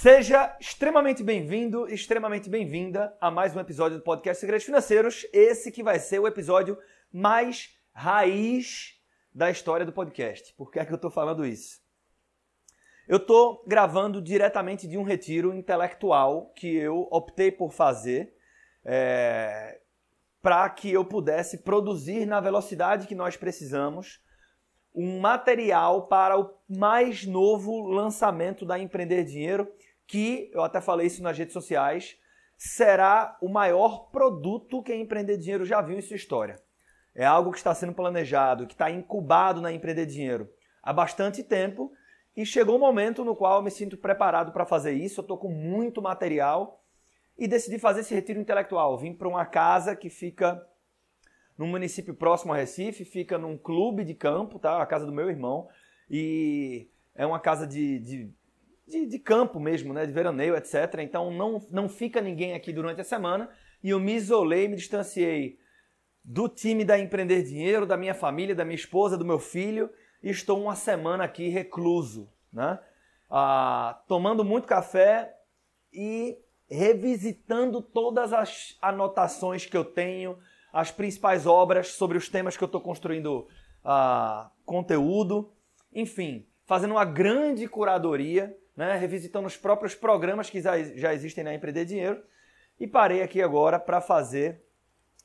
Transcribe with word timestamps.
Seja 0.00 0.56
extremamente 0.58 1.22
bem-vindo, 1.22 1.86
extremamente 1.86 2.48
bem-vinda 2.48 3.14
a 3.20 3.30
mais 3.30 3.54
um 3.54 3.60
episódio 3.60 3.98
do 3.98 4.02
podcast 4.02 4.40
Segredos 4.40 4.64
Financeiros. 4.64 5.26
Esse 5.30 5.70
que 5.70 5.82
vai 5.82 5.98
ser 5.98 6.18
o 6.18 6.26
episódio 6.26 6.78
mais 7.12 7.76
raiz 7.92 8.98
da 9.34 9.50
história 9.50 9.84
do 9.84 9.92
podcast. 9.92 10.54
Por 10.54 10.70
que 10.70 10.78
é 10.78 10.86
que 10.86 10.92
eu 10.92 10.96
estou 10.96 11.10
falando 11.10 11.44
isso? 11.44 11.82
Eu 13.06 13.18
estou 13.18 13.62
gravando 13.66 14.22
diretamente 14.22 14.88
de 14.88 14.96
um 14.96 15.02
retiro 15.02 15.52
intelectual 15.52 16.50
que 16.56 16.74
eu 16.74 17.06
optei 17.10 17.52
por 17.52 17.70
fazer 17.70 18.34
é, 18.82 19.82
para 20.40 20.66
que 20.70 20.90
eu 20.90 21.04
pudesse 21.04 21.58
produzir 21.58 22.24
na 22.24 22.40
velocidade 22.40 23.06
que 23.06 23.14
nós 23.14 23.36
precisamos 23.36 24.18
um 24.94 25.20
material 25.20 26.06
para 26.06 26.38
o 26.38 26.54
mais 26.68 27.24
novo 27.24 27.86
lançamento 27.86 28.64
da 28.64 28.78
Empreender 28.78 29.24
Dinheiro, 29.24 29.70
que 30.10 30.50
eu 30.52 30.64
até 30.64 30.80
falei 30.80 31.06
isso 31.06 31.22
nas 31.22 31.38
redes 31.38 31.52
sociais, 31.52 32.16
será 32.56 33.38
o 33.40 33.48
maior 33.48 34.10
produto 34.10 34.82
que 34.82 34.90
a 34.90 34.96
Empreender 34.96 35.36
Dinheiro 35.36 35.64
já 35.64 35.80
viu 35.80 35.96
em 35.96 36.02
sua 36.02 36.16
história. 36.16 36.60
É 37.14 37.24
algo 37.24 37.52
que 37.52 37.58
está 37.58 37.72
sendo 37.72 37.92
planejado, 37.92 38.66
que 38.66 38.74
está 38.74 38.90
incubado 38.90 39.60
na 39.60 39.72
Empreender 39.72 40.06
Dinheiro 40.06 40.50
há 40.82 40.92
bastante 40.92 41.44
tempo 41.44 41.92
e 42.36 42.44
chegou 42.44 42.74
um 42.74 42.80
momento 42.80 43.24
no 43.24 43.36
qual 43.36 43.58
eu 43.58 43.62
me 43.62 43.70
sinto 43.70 43.96
preparado 43.96 44.50
para 44.50 44.66
fazer 44.66 44.94
isso. 44.94 45.20
Eu 45.20 45.22
estou 45.22 45.38
com 45.38 45.48
muito 45.48 46.02
material 46.02 46.82
e 47.38 47.46
decidi 47.46 47.78
fazer 47.78 48.00
esse 48.00 48.12
retiro 48.12 48.40
intelectual. 48.40 48.98
Vim 48.98 49.14
para 49.14 49.28
uma 49.28 49.46
casa 49.46 49.94
que 49.94 50.10
fica 50.10 50.60
num 51.56 51.68
município 51.68 52.14
próximo 52.16 52.52
a 52.52 52.56
Recife, 52.56 53.04
fica 53.04 53.38
num 53.38 53.56
clube 53.56 54.02
de 54.02 54.14
campo, 54.14 54.58
tá? 54.58 54.82
A 54.82 54.86
casa 54.86 55.06
do 55.06 55.12
meu 55.12 55.30
irmão. 55.30 55.68
E 56.10 56.90
é 57.14 57.24
uma 57.24 57.38
casa 57.38 57.64
de, 57.64 58.00
de, 58.00 58.34
de, 58.86 59.06
de 59.06 59.18
campo 59.18 59.60
mesmo, 59.60 59.92
né? 59.92 60.06
De 60.06 60.12
veraneio, 60.12 60.56
etc. 60.56 60.98
Então 61.00 61.30
não, 61.30 61.64
não 61.70 61.88
fica 61.88 62.20
ninguém 62.20 62.54
aqui 62.54 62.72
durante 62.72 63.00
a 63.00 63.04
semana. 63.04 63.50
E 63.82 63.90
eu 63.90 64.00
me 64.00 64.14
isolei, 64.14 64.68
me 64.68 64.76
distanciei 64.76 65.58
do 66.24 66.48
time 66.48 66.84
da 66.84 66.98
Empreender 66.98 67.42
Dinheiro, 67.42 67.86
da 67.86 67.96
minha 67.96 68.14
família, 68.14 68.54
da 68.54 68.64
minha 68.64 68.74
esposa, 68.74 69.16
do 69.16 69.24
meu 69.24 69.38
filho. 69.38 69.90
E 70.22 70.30
estou 70.30 70.60
uma 70.62 70.76
semana 70.76 71.24
aqui 71.24 71.48
recluso, 71.48 72.30
né? 72.52 72.78
Ah, 73.30 74.02
tomando 74.08 74.44
muito 74.44 74.66
café 74.66 75.34
e 75.92 76.36
revisitando 76.68 77.82
todas 77.82 78.32
as 78.32 78.76
anotações 78.80 79.66
que 79.66 79.76
eu 79.76 79.84
tenho, 79.84 80.38
as 80.72 80.90
principais 80.90 81.46
obras 81.46 81.88
sobre 81.88 82.16
os 82.16 82.28
temas 82.28 82.56
que 82.56 82.62
eu 82.62 82.66
estou 82.66 82.80
construindo 82.80 83.48
uh, 83.84 84.48
conteúdo, 84.64 85.52
enfim, 85.92 86.46
fazendo 86.64 86.92
uma 86.92 87.04
grande 87.04 87.66
curadoria, 87.66 88.56
né, 88.80 88.96
revisitando 88.96 89.46
os 89.46 89.58
próprios 89.58 89.94
programas 89.94 90.48
que 90.48 90.58
já, 90.58 91.12
existem 91.12 91.44
na 91.44 91.54
Empreender 91.54 91.84
Dinheiro 91.84 92.22
e 92.78 92.86
parei 92.86 93.20
aqui 93.20 93.42
agora 93.42 93.78
para 93.78 94.00
fazer 94.00 94.64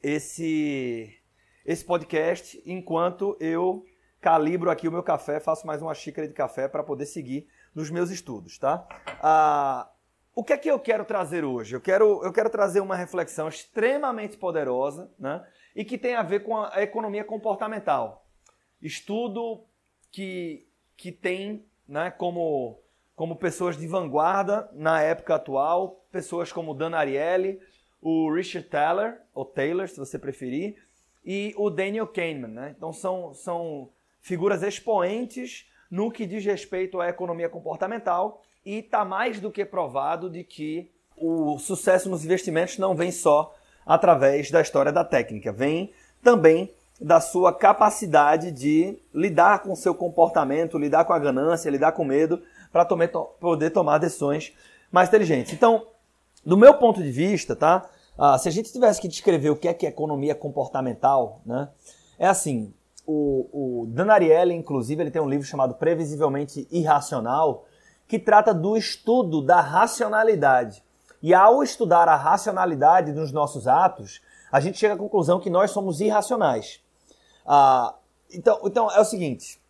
esse, 0.03 1.17
esse 1.66 1.86
podcast 1.86 2.62
enquanto 2.66 3.38
eu 3.39 3.86
calibro 4.20 4.70
aqui 4.70 4.89
o 4.89 4.92
meu 4.92 5.02
café, 5.02 5.39
faço 5.39 5.66
mais 5.66 5.81
uma 5.81 5.94
xícara 5.94 6.28
de 6.28 6.34
café 6.34 6.67
para 6.67 6.84
poder 6.84 7.06
seguir 7.06 7.47
nos 7.73 7.89
meus 7.89 8.09
estudos, 8.09 8.58
tá? 8.58 8.86
Ah, 9.23 9.90
o 10.36 10.44
que 10.44 10.52
é 10.52 10.58
que 10.58 10.69
eu 10.69 10.78
quero 10.78 11.06
trazer 11.06 11.45
hoje? 11.45 11.78
Eu 11.78 11.80
quero, 11.80 12.22
eu 12.25 12.34
quero 12.34 12.50
trazer 12.50 12.81
uma 12.81 12.97
reflexão 12.97 13.47
extremamente 13.47 14.36
poderosa 14.36 15.09
né? 15.17 15.47
e 15.73 15.86
que 15.86 15.97
tem 15.97 16.16
a 16.16 16.23
ver 16.23 16.42
com 16.42 16.58
a 16.58 16.84
economia 16.84 17.23
comportamental. 17.23 18.28
Estudo 18.81 19.66
que, 20.12 20.67
que 20.97 21.09
tem 21.09 21.66
né, 21.88 22.12
como, 22.12 22.84
como 23.16 23.35
pessoas 23.35 23.77
de 23.77 23.88
vanguarda 23.88 24.69
na 24.73 25.02
época 25.02 25.35
atual, 25.35 26.05
pessoas 26.11 26.51
como 26.51 26.73
Dan 26.73 26.95
Ariely, 26.95 27.59
o 28.01 28.31
Richard 28.31 28.67
Taylor, 28.69 29.13
ou 29.34 29.45
Taylor, 29.45 29.88
se 29.88 29.97
você 29.97 30.19
preferir, 30.19 30.75
e 31.25 31.53
o 31.57 31.69
Daniel 31.69 32.07
Kahneman. 32.07 32.50
Né? 32.50 32.75
Então 32.78 32.94
são, 32.94 33.34
são 33.34 33.90
figuras 34.22 34.62
expoentes 34.62 35.66
no 35.90 36.12
que 36.12 36.25
diz 36.25 36.45
respeito 36.45 37.00
à 37.00 37.09
economia 37.09 37.50
comportamental 37.50 38.41
e 38.66 38.79
está 38.79 39.06
mais 39.06 39.40
do 39.40 39.51
que 39.51 39.63
provado 39.63 40.29
de 40.29 40.44
que 40.44 40.91
o 41.17 41.57
sucesso 41.57 42.09
nos 42.09 42.25
investimentos 42.25 42.78
não 42.78 42.95
vem 42.95 43.11
só 43.11 43.56
através 43.85 44.51
da 44.51 44.61
história 44.61 44.91
da 44.91 45.06
técnica, 45.06 45.51
vem 45.51 45.94
também 46.22 46.72
da 47.00 47.19
sua 47.19 47.53
capacidade 47.53 48.51
de 48.51 48.97
lidar 49.13 49.59
com 49.59 49.72
o 49.72 49.75
seu 49.75 49.94
comportamento, 49.94 50.78
lidar 50.78 51.06
com 51.06 51.13
a 51.13 51.19
ganância, 51.19 51.69
lidar 51.69 51.91
com 51.91 52.03
o 52.03 52.06
medo, 52.06 52.41
para 52.75 53.18
poder 53.40 53.69
tomar 53.69 54.00
decisões 54.00 54.53
mais 54.91 55.08
inteligentes. 55.08 55.53
Então, 55.53 55.88
do 56.46 56.58
meu 56.58 56.74
ponto 56.74 57.02
de 57.02 57.09
vista, 57.09 57.56
tá? 57.56 57.90
Ah, 58.18 58.38
se 58.38 58.50
a 58.50 58.52
gente 58.52 58.69
tivesse 58.69 59.00
que 59.00 59.08
descrever 59.08 59.50
o 59.50 59.56
que 59.56 59.69
é 59.69 59.74
que 59.74 59.86
é 59.86 59.90
economia 59.90 60.36
comportamental, 60.36 61.40
né? 61.46 61.69
É 62.19 62.28
assim, 62.28 62.74
o, 63.08 63.84
o 63.84 63.85
Dan 63.88 64.12
Ariely, 64.12 64.53
inclusive, 64.53 65.02
ele 65.02 65.09
tem 65.09 65.22
um 65.22 65.30
livro 65.30 65.47
chamado 65.47 65.75
Previsivelmente 65.75 66.68
Irracional, 66.69 67.64
que 68.09 68.19
trata 68.19 68.53
do 68.53 68.75
estudo 68.75 69.41
da 69.41 69.62
racionalidade. 69.62 70.84
E 71.24 71.34
ao 71.34 71.64
estudar 71.64 72.09
a 72.09 72.16
racionalidade 72.18 73.14
dos 73.14 73.31
nossos 73.31 73.69
atos, 73.69 74.19
a 74.52 74.59
gente 74.59 74.78
chega 74.78 74.96
à 74.96 74.97
conclusão 74.97 75.40
que 75.40 75.50
nós 75.50 75.72
somos 75.72 76.02
irracionais. 76.02 76.81
Ah, 77.46 77.96
então, 78.30 78.59
então 78.66 78.91
é 78.91 79.00
o 79.00 79.06
seguinte: 79.06 79.62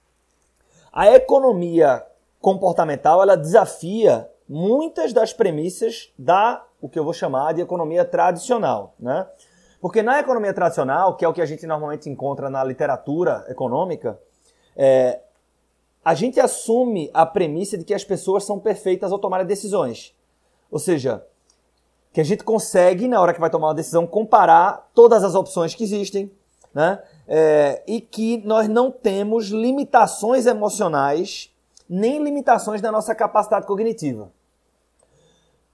a 0.92 1.12
economia 1.12 2.04
comportamental 2.46 3.24
ela 3.24 3.36
desafia 3.36 4.30
muitas 4.48 5.12
das 5.12 5.34
premissas 5.34 6.14
da 6.16 6.64
o 6.80 6.88
que 6.88 7.00
eu 7.00 7.04
vou 7.04 7.12
chamar 7.12 7.56
de 7.56 7.62
economia 7.62 8.06
tradicional, 8.06 8.94
né? 9.00 9.28
Porque 9.82 10.04
na 10.04 10.20
economia 10.20 10.54
tradicional, 10.54 11.16
que 11.16 11.26
é 11.26 11.28
o 11.28 11.34
que 11.34 11.42
a 11.42 11.46
gente 11.48 11.66
normalmente 11.66 12.08
encontra 12.08 12.48
na 12.48 12.64
literatura 12.64 13.44
econômica, 13.50 14.20
é, 14.78 15.22
a 16.04 16.14
gente 16.14 16.40
assume 16.40 17.10
a 17.16 17.26
premissa 17.26 17.80
de 17.80 17.84
que 17.84 17.96
as 17.96 18.04
pessoas 18.04 18.44
são 18.44 18.60
perfeitas 18.60 19.12
ao 19.12 19.18
tomar 19.18 19.44
decisões. 19.44 20.14
Ou 20.70 20.78
seja, 20.78 21.26
que 22.14 22.22
a 22.22 22.24
gente 22.24 22.44
consegue, 22.44 23.08
na 23.08 23.20
hora 23.20 23.34
que 23.34 23.40
vai 23.40 23.50
tomar 23.50 23.70
uma 23.70 23.74
decisão, 23.74 24.06
comparar 24.06 24.92
todas 24.94 25.24
as 25.24 25.34
opções 25.34 25.74
que 25.74 25.84
existem, 25.84 26.32
né? 26.72 27.02
É, 27.28 27.82
e 27.88 28.00
que 28.00 28.38
nós 28.46 28.68
não 28.68 28.92
temos 28.92 29.48
limitações 29.48 30.46
emocionais 30.46 31.55
nem 31.90 32.24
limitações 32.24 32.82
da 32.82 32.92
nossa 32.92 33.14
capacidade 33.14 33.66
cognitiva. 33.66 34.32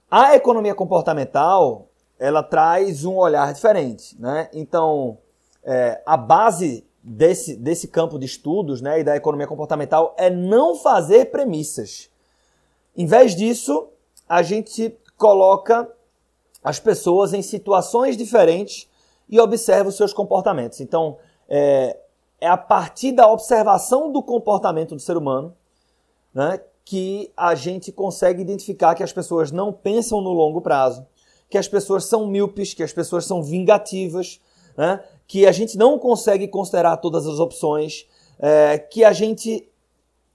A 0.09 0.35
economia 0.35 0.75
comportamental 0.75 1.87
ela 2.19 2.43
traz 2.43 3.03
um 3.03 3.15
olhar 3.15 3.51
diferente, 3.51 4.15
né? 4.19 4.47
Então, 4.53 5.17
é, 5.63 6.01
a 6.05 6.15
base 6.15 6.85
desse, 7.01 7.55
desse 7.55 7.87
campo 7.87 8.19
de 8.19 8.25
estudos 8.25 8.81
né, 8.81 8.99
e 8.99 9.03
da 9.03 9.15
economia 9.15 9.47
comportamental 9.47 10.13
é 10.17 10.29
não 10.29 10.75
fazer 10.75 11.31
premissas. 11.31 12.09
Em 12.95 13.05
vez 13.05 13.35
disso, 13.35 13.87
a 14.29 14.43
gente 14.43 14.95
coloca 15.17 15.89
as 16.63 16.79
pessoas 16.79 17.33
em 17.33 17.41
situações 17.41 18.15
diferentes 18.15 18.87
e 19.27 19.39
observa 19.39 19.89
os 19.89 19.97
seus 19.97 20.13
comportamentos. 20.13 20.79
Então, 20.79 21.17
é, 21.49 21.97
é 22.39 22.47
a 22.47 22.57
partir 22.57 23.13
da 23.13 23.27
observação 23.31 24.11
do 24.11 24.21
comportamento 24.21 24.93
do 24.93 25.01
ser 25.01 25.17
humano 25.17 25.55
né, 26.33 26.59
que 26.83 27.31
a 27.35 27.55
gente 27.55 27.91
consegue 27.91 28.41
identificar 28.41 28.95
que 28.95 29.03
as 29.03 29.13
pessoas 29.13 29.51
não 29.51 29.71
pensam 29.71 30.21
no 30.21 30.31
longo 30.31 30.61
prazo, 30.61 31.05
que 31.49 31.57
as 31.57 31.67
pessoas 31.67 32.05
são 32.05 32.27
míopes, 32.27 32.73
que 32.73 32.83
as 32.83 32.93
pessoas 32.93 33.25
são 33.25 33.43
vingativas, 33.43 34.41
né? 34.77 35.03
que 35.27 35.45
a 35.45 35.51
gente 35.51 35.77
não 35.77 35.99
consegue 35.99 36.47
considerar 36.47 36.97
todas 36.97 37.27
as 37.27 37.39
opções, 37.39 38.07
é, 38.39 38.77
que 38.77 39.03
a 39.03 39.13
gente 39.13 39.69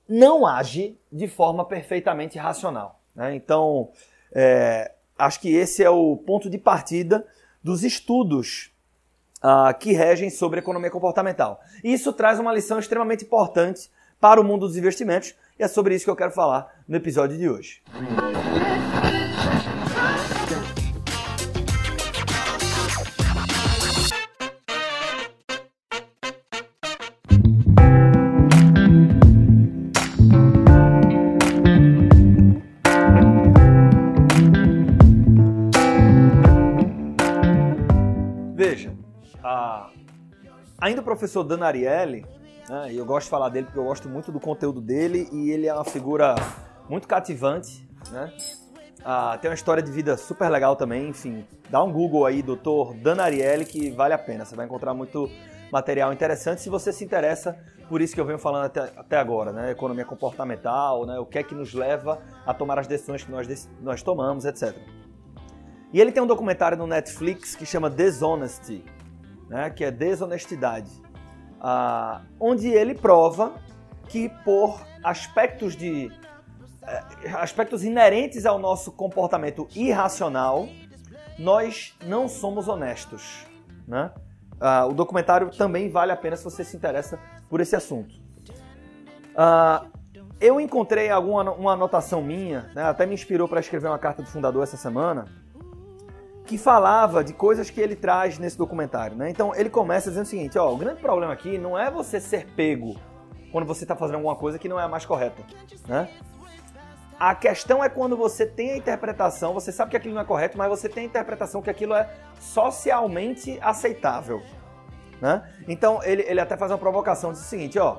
não 0.09 0.47
age 0.47 0.97
de 1.11 1.27
forma 1.27 1.65
perfeitamente 1.65 2.39
racional. 2.39 3.01
Né? 3.15 3.35
Então, 3.35 3.91
é, 4.33 4.93
acho 5.19 5.41
que 5.41 5.55
esse 5.55 5.83
é 5.83 5.91
o 5.91 6.17
ponto 6.17 6.49
de 6.49 6.59
partida 6.59 7.27
dos 7.63 7.83
estudos 7.83 8.71
uh, 9.39 9.77
que 9.79 9.93
regem 9.93 10.31
sobre 10.31 10.61
economia 10.61 10.91
comportamental. 10.91 11.61
E 11.83 11.93
isso 11.93 12.13
traz 12.13 12.39
uma 12.39 12.53
lição 12.53 12.79
extremamente 12.79 13.25
importante 13.25 13.91
para 14.21 14.41
o 14.41 14.45
mundo 14.45 14.67
dos 14.67 14.77
investimentos, 14.77 15.35
e 15.59 15.63
é 15.63 15.69
sobre 15.69 15.95
isso 15.95 16.05
que 16.05 16.11
eu 16.11 16.17
quero 16.17 16.33
falar 16.33 16.83
no 16.87 16.97
episódio 16.97 17.37
de 17.37 17.49
hoje. 17.49 17.83
Ainda 40.79 41.01
o 41.01 41.05
professor 41.05 41.43
Dan 41.43 41.65
Ariely, 41.65 42.25
né, 42.69 42.93
e 42.93 42.97
eu 42.97 43.05
gosto 43.05 43.25
de 43.25 43.31
falar 43.31 43.49
dele 43.49 43.67
porque 43.67 43.79
eu 43.79 43.85
gosto 43.85 44.09
muito 44.09 44.31
do 44.33 44.41
conteúdo 44.41 44.81
dele 44.81 45.29
e 45.33 45.51
ele 45.51 45.67
é 45.67 45.75
uma 45.75 45.85
figura 45.85 46.35
muito 46.89 47.07
cativante, 47.07 47.89
né? 48.11 48.33
Ah, 49.05 49.39
tem 49.41 49.49
uma 49.49 49.55
história 49.55 49.83
de 49.83 49.93
vida 49.93 50.17
super 50.17 50.49
legal 50.49 50.75
também, 50.75 51.09
enfim. 51.09 51.47
Dá 51.71 51.83
um 51.83 51.93
Google 51.93 52.27
aí, 52.27 52.43
doutor 52.43 52.93
Dan 52.95 53.23
Ariely, 53.23 53.65
que 53.65 53.91
vale 53.91 54.13
a 54.13 54.19
pena. 54.19 54.45
Você 54.45 54.57
vai 54.57 54.67
encontrar 54.67 54.95
muito 54.95 55.31
material 55.71 56.13
interessante 56.13 56.61
se 56.61 56.69
você 56.69 56.93
se 56.93 57.05
interessa 57.05 57.57
por 57.89 58.01
isso 58.01 58.15
que 58.15 58.21
eu 58.21 58.25
venho 58.25 58.39
falando 58.39 58.65
até, 58.65 58.81
até 58.97 59.17
agora, 59.17 59.53
né? 59.53 59.71
Economia 59.71 60.05
comportamental, 60.05 61.07
né? 61.07 61.19
O 61.19 61.27
que 61.27 61.39
é 61.39 61.43
que 61.43 61.55
nos 61.55 61.73
leva 61.73 62.21
a 62.45 62.53
tomar 62.53 62.81
as 62.81 62.87
decisões 62.87 63.23
que 63.23 63.31
nós, 63.31 63.69
nós 63.81 64.03
tomamos, 64.03 64.45
etc. 64.45 64.77
E 65.93 66.01
ele 66.01 66.11
tem 66.11 66.21
um 66.21 66.27
documentário 66.27 66.77
no 66.77 66.87
Netflix 66.87 67.55
que 67.55 67.65
chama 67.65 67.89
Dishonesty, 67.89 68.85
né? 69.49 69.71
Que 69.71 69.85
é 69.85 69.91
desonestidade, 69.91 70.91
ah, 71.69 72.21
onde 72.39 72.69
ele 72.69 72.95
prova 72.95 73.55
que 74.09 74.29
por 74.45 74.81
aspectos 75.03 75.75
de 75.75 76.13
eh, 76.81 77.31
aspectos 77.35 77.83
inerentes 77.83 78.47
ao 78.47 78.57
nosso 78.57 78.93
comportamento 78.93 79.67
irracional, 79.75 80.69
nós 81.37 81.97
não 82.07 82.29
somos 82.29 82.69
honestos. 82.69 83.45
Né? 83.85 84.13
Uh, 84.53 84.91
o 84.91 84.95
documentário 84.95 85.51
também 85.51 85.91
vale 85.91 86.13
a 86.13 86.17
pena 86.17 86.37
se 86.37 86.45
você 86.45 86.63
se 86.63 86.77
interessa 86.77 87.19
por 87.51 87.61
esse 87.61 87.75
assunto. 87.75 88.15
Uh, 89.35 89.91
eu 90.41 90.61
encontrei 90.61 91.11
alguma 91.11 91.51
uma 91.51 91.73
anotação 91.73 92.23
minha, 92.23 92.71
né, 92.77 92.85
até 92.85 93.05
me 93.07 93.15
inspirou 93.15 93.49
para 93.49 93.59
escrever 93.59 93.89
uma 93.89 93.99
carta 93.99 94.23
do 94.23 94.29
fundador 94.29 94.63
essa 94.63 94.77
semana, 94.77 95.25
que 96.47 96.57
falava 96.57 97.23
de 97.23 97.33
coisas 97.33 97.69
que 97.69 97.81
ele 97.81 97.97
traz 97.97 98.39
nesse 98.39 98.57
documentário. 98.57 99.17
Né? 99.17 99.29
Então 99.29 99.55
ele 99.55 99.69
começa 99.69 100.09
dizendo 100.09 100.25
o 100.25 100.29
seguinte: 100.29 100.59
ó, 100.59 100.73
o 100.73 100.77
grande 100.77 101.01
problema 101.01 101.33
aqui 101.33 101.59
não 101.59 101.79
é 101.79 101.91
você 101.91 102.21
ser 102.21 102.47
pego 102.55 102.97
quando 103.53 103.67
você 103.67 103.85
está 103.85 103.97
fazendo 103.97 104.17
alguma 104.17 104.37
coisa 104.37 104.59
que 104.59 104.69
não 104.69 104.79
é 104.79 104.85
a 104.85 104.89
mais 104.89 105.05
correta. 105.05 105.43
Né? 105.87 106.09
A 107.19 107.35
questão 107.35 107.83
é 107.83 107.89
quando 107.89 108.17
você 108.17 108.47
tem 108.47 108.73
a 108.73 108.77
interpretação, 108.77 109.55
você 109.55 109.73
sabe 109.73 109.91
que 109.91 109.97
aquilo 109.97 110.15
não 110.15 110.21
é 110.23 110.25
correto, 110.25 110.57
mas 110.57 110.69
você 110.69 110.89
tem 110.89 111.05
a 111.05 111.07
interpretação 111.07 111.63
que 111.63 111.71
aquilo 111.71 111.95
é 111.95 112.09
socialmente 112.39 113.59
aceitável. 113.63 114.43
Né? 115.21 115.43
Então 115.67 116.01
ele, 116.05 116.23
ele 116.23 116.41
até 116.41 116.57
faz 116.57 116.71
uma 116.71 116.79
provocação, 116.79 117.33
diz 117.33 117.41
o 117.41 117.45
seguinte, 117.45 117.79
ó. 117.79 117.99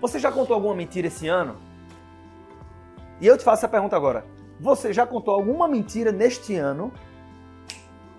Você 0.00 0.18
já 0.18 0.32
contou 0.32 0.54
alguma 0.54 0.74
mentira 0.74 1.06
esse 1.06 1.28
ano? 1.28 1.56
E 3.20 3.26
eu 3.26 3.38
te 3.38 3.44
faço 3.44 3.64
a 3.64 3.68
pergunta 3.68 3.94
agora. 3.94 4.24
Você 4.58 4.92
já 4.92 5.06
contou 5.06 5.32
alguma 5.32 5.68
mentira 5.68 6.10
neste 6.10 6.56
ano? 6.56 6.92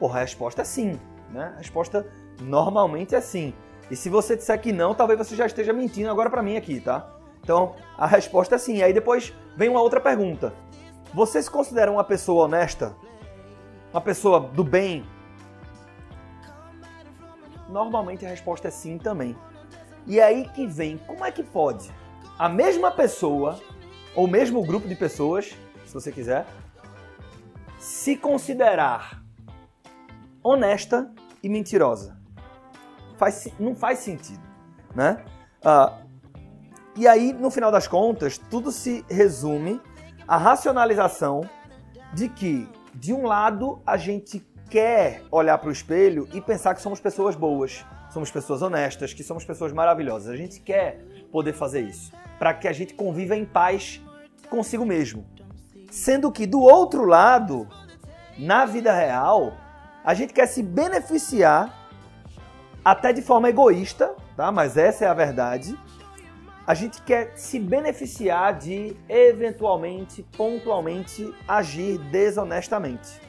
Porra, 0.03 0.19
a 0.19 0.21
resposta 0.23 0.63
é 0.63 0.65
sim. 0.65 0.99
Né? 1.29 1.53
A 1.55 1.59
resposta 1.59 2.05
normalmente 2.41 3.15
é 3.15 3.21
sim. 3.21 3.53
E 3.89 3.95
se 3.95 4.09
você 4.09 4.35
disser 4.35 4.59
que 4.59 4.73
não, 4.73 4.93
talvez 4.93 5.17
você 5.17 5.33
já 5.33 5.45
esteja 5.45 5.71
mentindo 5.71 6.11
agora 6.11 6.29
para 6.29 6.43
mim 6.43 6.57
aqui, 6.57 6.81
tá? 6.81 7.09
Então, 7.41 7.77
a 7.97 8.05
resposta 8.05 8.55
é 8.55 8.57
sim. 8.57 8.81
Aí 8.81 8.91
depois 8.91 9.33
vem 9.55 9.69
uma 9.69 9.81
outra 9.81 10.01
pergunta. 10.01 10.53
Você 11.13 11.41
se 11.41 11.49
considera 11.49 11.89
uma 11.89 12.03
pessoa 12.03 12.43
honesta? 12.43 12.93
Uma 13.93 14.01
pessoa 14.01 14.41
do 14.41 14.61
bem? 14.61 15.05
Normalmente 17.69 18.25
a 18.25 18.29
resposta 18.29 18.67
é 18.67 18.71
sim 18.71 18.97
também. 18.97 19.37
E 20.05 20.19
aí 20.19 20.49
que 20.49 20.67
vem, 20.67 20.97
como 20.97 21.23
é 21.23 21.31
que 21.31 21.43
pode 21.43 21.89
a 22.37 22.49
mesma 22.49 22.91
pessoa, 22.91 23.57
ou 24.13 24.27
mesmo 24.27 24.65
grupo 24.65 24.85
de 24.85 24.95
pessoas, 24.95 25.55
se 25.85 25.93
você 25.93 26.11
quiser, 26.11 26.45
se 27.79 28.17
considerar 28.17 29.22
honesta 30.43 31.11
e 31.41 31.49
mentirosa? 31.49 32.17
Faz, 33.17 33.47
não 33.59 33.75
faz 33.75 33.99
sentido, 33.99 34.43
né? 34.95 35.23
Uh, 35.63 36.03
e 36.95 37.07
aí, 37.07 37.33
no 37.33 37.49
final 37.49 37.71
das 37.71 37.87
contas, 37.87 38.37
tudo 38.37 38.71
se 38.71 39.03
resume 39.09 39.81
à 40.27 40.37
racionalização 40.37 41.41
de 42.13 42.29
que, 42.29 42.69
de 42.93 43.13
um 43.13 43.25
lado, 43.25 43.81
a 43.85 43.97
gente 43.97 44.45
quer 44.69 45.23
olhar 45.31 45.57
para 45.57 45.69
o 45.69 45.71
espelho 45.71 46.27
e 46.33 46.41
pensar 46.41 46.75
que 46.75 46.81
somos 46.81 46.99
pessoas 46.99 47.35
boas, 47.35 47.85
somos 48.11 48.29
pessoas 48.29 48.61
honestas, 48.61 49.13
que 49.13 49.23
somos 49.23 49.43
pessoas 49.43 49.71
maravilhosas. 49.71 50.29
A 50.29 50.35
gente 50.35 50.59
quer 50.59 51.03
poder 51.31 51.53
fazer 51.53 51.81
isso 51.81 52.11
para 52.37 52.53
que 52.53 52.67
a 52.67 52.73
gente 52.73 52.93
conviva 52.93 53.35
em 53.35 53.45
paz 53.45 54.01
consigo 54.49 54.85
mesmo. 54.85 55.25
Sendo 55.89 56.31
que 56.31 56.45
do 56.45 56.61
outro 56.61 57.05
lado, 57.05 57.67
na 58.37 58.65
vida 58.65 58.93
real, 58.93 59.53
a 60.03 60.13
gente 60.13 60.33
quer 60.33 60.47
se 60.47 60.61
beneficiar 60.61 61.87
até 62.83 63.13
de 63.13 63.21
forma 63.21 63.49
egoísta, 63.49 64.13
tá? 64.35 64.51
Mas 64.51 64.77
essa 64.77 65.05
é 65.05 65.07
a 65.07 65.13
verdade 65.13 65.77
a 66.65 66.73
gente 66.73 67.01
quer 67.01 67.33
se 67.35 67.59
beneficiar 67.59 68.57
de 68.57 68.95
eventualmente, 69.09 70.23
pontualmente 70.37 71.33
agir 71.47 71.97
desonestamente. 71.97 73.19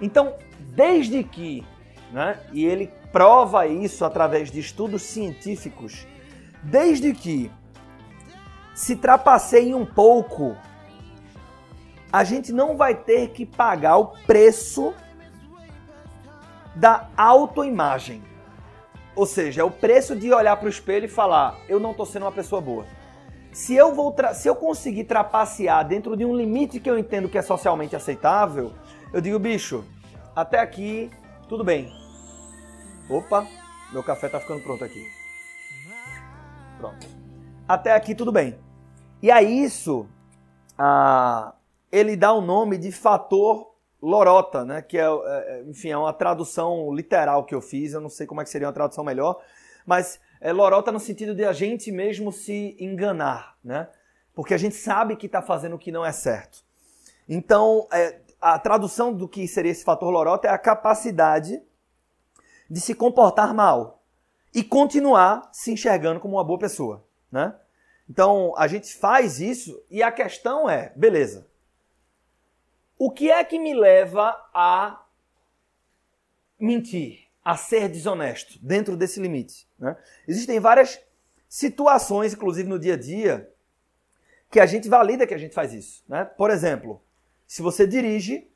Então, 0.00 0.34
desde 0.58 1.22
que, 1.22 1.66
né, 2.10 2.40
e 2.52 2.64
ele 2.64 2.90
prova 3.12 3.66
isso 3.66 4.04
através 4.04 4.50
de 4.50 4.60
estudos 4.60 5.02
científicos, 5.02 6.06
desde 6.62 7.12
que 7.12 7.50
se 8.74 8.96
trapaceie 8.96 9.74
um 9.74 9.84
pouco, 9.84 10.56
a 12.10 12.24
gente 12.24 12.52
não 12.52 12.76
vai 12.76 12.94
ter 12.94 13.28
que 13.30 13.44
pagar 13.44 13.98
o 13.98 14.06
preço 14.26 14.94
da 16.74 17.08
autoimagem. 17.16 18.22
Ou 19.14 19.26
seja, 19.26 19.62
é 19.62 19.64
o 19.64 19.70
preço 19.70 20.14
de 20.14 20.32
olhar 20.32 20.56
para 20.56 20.66
o 20.66 20.70
espelho 20.70 21.06
e 21.06 21.08
falar: 21.08 21.58
eu 21.68 21.80
não 21.80 21.90
estou 21.90 22.06
sendo 22.06 22.22
uma 22.22 22.32
pessoa 22.32 22.60
boa. 22.60 22.86
Se 23.52 23.74
eu, 23.74 23.94
vou 23.94 24.14
se 24.34 24.46
eu 24.46 24.54
conseguir 24.54 25.04
trapacear 25.04 25.86
dentro 25.86 26.16
de 26.16 26.24
um 26.24 26.36
limite 26.36 26.78
que 26.78 26.88
eu 26.88 26.98
entendo 26.98 27.28
que 27.28 27.38
é 27.38 27.42
socialmente 27.42 27.96
aceitável, 27.96 28.72
eu 29.12 29.20
digo, 29.20 29.38
bicho, 29.38 29.84
até 30.36 30.60
aqui 30.60 31.10
tudo 31.48 31.64
bem. 31.64 31.92
Opa, 33.10 33.46
meu 33.92 34.02
café 34.02 34.26
está 34.26 34.38
ficando 34.38 34.62
pronto 34.62 34.84
aqui. 34.84 35.02
Pronto. 36.78 37.06
Até 37.66 37.92
aqui 37.92 38.14
tudo 38.14 38.30
bem. 38.30 38.58
E 39.20 39.30
a 39.30 39.42
isso, 39.42 40.06
ah, 40.78 41.54
ele 41.90 42.16
dá 42.16 42.32
o 42.32 42.40
nome 42.40 42.78
de 42.78 42.92
fator 42.92 43.74
lorota, 44.00 44.64
né? 44.64 44.82
Que 44.82 44.98
é, 44.98 45.04
é, 45.04 45.06
é, 45.06 45.62
enfim, 45.66 45.90
é 45.90 45.96
uma 45.96 46.12
tradução 46.12 46.92
literal 46.94 47.44
que 47.44 47.54
eu 47.54 47.60
fiz. 47.60 47.92
Eu 47.92 48.00
não 48.00 48.08
sei 48.08 48.26
como 48.26 48.40
é 48.40 48.44
que 48.44 48.50
seria 48.50 48.66
uma 48.66 48.72
tradução 48.72 49.04
melhor, 49.04 49.42
mas 49.84 50.20
é 50.40 50.52
lorota 50.52 50.92
no 50.92 51.00
sentido 51.00 51.34
de 51.34 51.44
a 51.44 51.52
gente 51.52 51.90
mesmo 51.90 52.32
se 52.32 52.76
enganar, 52.78 53.56
né? 53.62 53.88
Porque 54.34 54.54
a 54.54 54.58
gente 54.58 54.76
sabe 54.76 55.16
que 55.16 55.26
está 55.26 55.42
fazendo 55.42 55.74
o 55.74 55.78
que 55.78 55.90
não 55.90 56.04
é 56.04 56.12
certo. 56.12 56.62
Então, 57.28 57.88
é, 57.92 58.20
a 58.40 58.58
tradução 58.58 59.12
do 59.12 59.28
que 59.28 59.48
seria 59.48 59.72
esse 59.72 59.84
fator 59.84 60.10
lorota 60.10 60.46
é 60.46 60.50
a 60.50 60.58
capacidade 60.58 61.60
de 62.70 62.80
se 62.80 62.94
comportar 62.94 63.52
mal 63.52 64.02
e 64.54 64.62
continuar 64.62 65.48
se 65.52 65.72
enxergando 65.72 66.20
como 66.20 66.36
uma 66.36 66.44
boa 66.44 66.58
pessoa, 66.58 67.04
né? 67.32 67.54
Então, 68.08 68.54
a 68.56 68.66
gente 68.68 68.94
faz 68.94 69.40
isso 69.40 69.82
e 69.90 70.02
a 70.02 70.12
questão 70.12 70.70
é, 70.70 70.92
beleza, 70.96 71.47
o 72.98 73.10
que 73.10 73.30
é 73.30 73.42
que 73.44 73.58
me 73.58 73.72
leva 73.72 74.30
a 74.52 75.04
mentir, 76.58 77.28
a 77.44 77.56
ser 77.56 77.88
desonesto 77.88 78.58
dentro 78.60 78.96
desse 78.96 79.20
limite? 79.20 79.68
Né? 79.78 79.96
Existem 80.26 80.58
várias 80.58 81.00
situações, 81.48 82.34
inclusive 82.34 82.68
no 82.68 82.78
dia 82.78 82.94
a 82.94 82.98
dia, 82.98 83.50
que 84.50 84.58
a 84.58 84.66
gente 84.66 84.88
valida 84.88 85.26
que 85.26 85.34
a 85.34 85.38
gente 85.38 85.54
faz 85.54 85.72
isso. 85.72 86.02
Né? 86.08 86.24
Por 86.24 86.50
exemplo, 86.50 87.00
se 87.46 87.62
você 87.62 87.86
dirige, 87.86 88.50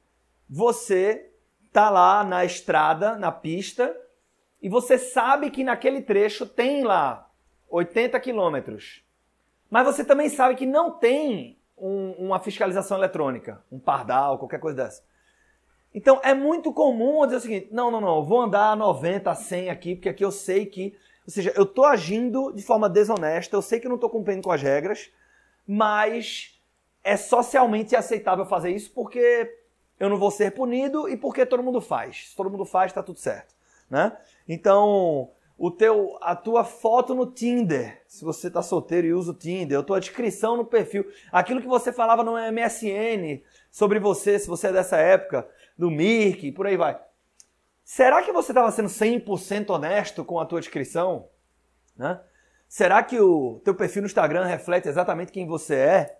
você 0.48 1.30
tá 1.72 1.88
lá 1.88 2.24
na 2.24 2.44
estrada, 2.44 3.16
na 3.16 3.30
pista, 3.30 3.96
e 4.60 4.68
você 4.68 4.98
sabe 4.98 5.50
que 5.50 5.64
naquele 5.64 6.02
trecho 6.02 6.46
tem 6.46 6.84
lá 6.84 7.30
80 7.68 8.18
quilômetros. 8.20 9.02
Mas 9.70 9.86
você 9.86 10.04
também 10.04 10.28
sabe 10.28 10.54
que 10.54 10.66
não 10.66 10.90
tem 10.90 11.58
um, 11.82 12.12
uma 12.12 12.38
fiscalização 12.38 12.96
eletrônica, 12.96 13.60
um 13.70 13.78
pardal, 13.78 14.38
qualquer 14.38 14.60
coisa 14.60 14.84
dessa. 14.84 15.02
Então 15.92 16.20
é 16.22 16.32
muito 16.32 16.72
comum 16.72 17.24
dizer 17.24 17.36
o 17.36 17.40
seguinte: 17.40 17.68
não, 17.72 17.90
não, 17.90 18.00
não, 18.00 18.22
vou 18.22 18.40
andar 18.40 18.70
a 18.70 18.76
90, 18.76 19.28
a 19.30 19.34
100 19.34 19.68
aqui, 19.68 19.96
porque 19.96 20.08
aqui 20.08 20.24
eu 20.24 20.30
sei 20.30 20.64
que. 20.64 20.96
Ou 21.26 21.32
seja, 21.32 21.52
eu 21.54 21.64
estou 21.64 21.84
agindo 21.84 22.52
de 22.52 22.62
forma 22.62 22.88
desonesta, 22.88 23.56
eu 23.56 23.62
sei 23.62 23.78
que 23.78 23.88
não 23.88 23.96
estou 23.96 24.10
cumprindo 24.10 24.42
com 24.42 24.50
as 24.50 24.62
regras, 24.62 25.10
mas 25.66 26.58
é 27.04 27.16
socialmente 27.16 27.94
aceitável 27.94 28.44
fazer 28.46 28.70
isso 28.70 28.90
porque 28.92 29.58
eu 30.00 30.08
não 30.08 30.16
vou 30.16 30.30
ser 30.30 30.52
punido 30.52 31.08
e 31.08 31.16
porque 31.16 31.46
todo 31.46 31.62
mundo 31.62 31.80
faz. 31.80 32.30
Se 32.30 32.36
todo 32.36 32.50
mundo 32.50 32.64
faz, 32.64 32.90
está 32.90 33.02
tudo 33.02 33.18
certo. 33.18 33.54
Né? 33.88 34.16
Então, 34.48 35.30
o 35.62 35.70
teu, 35.70 36.18
a 36.20 36.34
tua 36.34 36.64
foto 36.64 37.14
no 37.14 37.24
Tinder, 37.24 38.02
se 38.08 38.24
você 38.24 38.48
está 38.48 38.60
solteiro 38.60 39.06
e 39.06 39.14
usa 39.14 39.30
o 39.30 39.34
Tinder, 39.34 39.78
a 39.78 39.82
tua 39.84 40.00
descrição 40.00 40.56
no 40.56 40.64
perfil, 40.64 41.06
aquilo 41.30 41.60
que 41.60 41.68
você 41.68 41.92
falava 41.92 42.24
no 42.24 42.32
MSN 42.32 43.40
sobre 43.70 44.00
você, 44.00 44.40
se 44.40 44.48
você 44.48 44.66
é 44.66 44.72
dessa 44.72 44.96
época, 44.96 45.48
do 45.78 45.88
Mirk, 45.88 46.50
por 46.50 46.66
aí 46.66 46.76
vai. 46.76 47.00
Será 47.84 48.24
que 48.24 48.32
você 48.32 48.50
estava 48.50 48.72
sendo 48.72 48.88
100% 48.88 49.70
honesto 49.70 50.24
com 50.24 50.40
a 50.40 50.44
tua 50.44 50.58
descrição? 50.58 51.28
Né? 51.96 52.20
Será 52.66 53.00
que 53.00 53.20
o 53.20 53.60
teu 53.62 53.76
perfil 53.76 54.02
no 54.02 54.06
Instagram 54.06 54.44
reflete 54.46 54.88
exatamente 54.88 55.30
quem 55.30 55.46
você 55.46 55.76
é? 55.76 56.18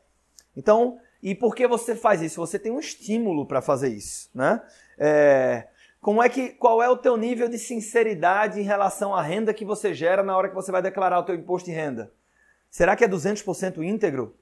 Então, 0.56 1.00
E 1.22 1.36
por 1.36 1.54
que 1.54 1.68
você 1.68 1.94
faz 1.94 2.20
isso? 2.20 2.40
Você 2.40 2.58
tem 2.58 2.72
um 2.72 2.80
estímulo 2.80 3.46
para 3.46 3.62
fazer 3.62 3.88
isso, 3.88 4.28
né? 4.34 4.60
É, 4.98 5.68
como 6.02 6.20
é 6.20 6.28
que, 6.28 6.48
qual 6.48 6.82
é 6.82 6.90
o 6.90 6.96
teu 6.96 7.16
nível 7.16 7.48
de 7.48 7.56
sinceridade 7.56 8.58
em 8.58 8.64
relação 8.64 9.14
à 9.14 9.22
renda 9.22 9.54
que 9.54 9.64
você 9.64 9.94
gera 9.94 10.20
na 10.20 10.36
hora 10.36 10.48
que 10.48 10.54
você 10.54 10.72
vai 10.72 10.82
declarar 10.82 11.20
o 11.20 11.22
teu 11.22 11.36
imposto 11.36 11.70
de 11.70 11.76
renda? 11.76 12.12
Será 12.68 12.96
que 12.96 13.04
é 13.04 13.08
200% 13.08 13.80
íntegro? 13.84 14.36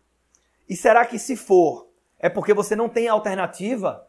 E 0.66 0.74
será 0.74 1.04
que 1.04 1.18
se 1.18 1.36
for, 1.36 1.90
é 2.18 2.30
porque 2.30 2.54
você 2.54 2.74
não 2.74 2.88
tem 2.88 3.08
alternativa? 3.08 4.08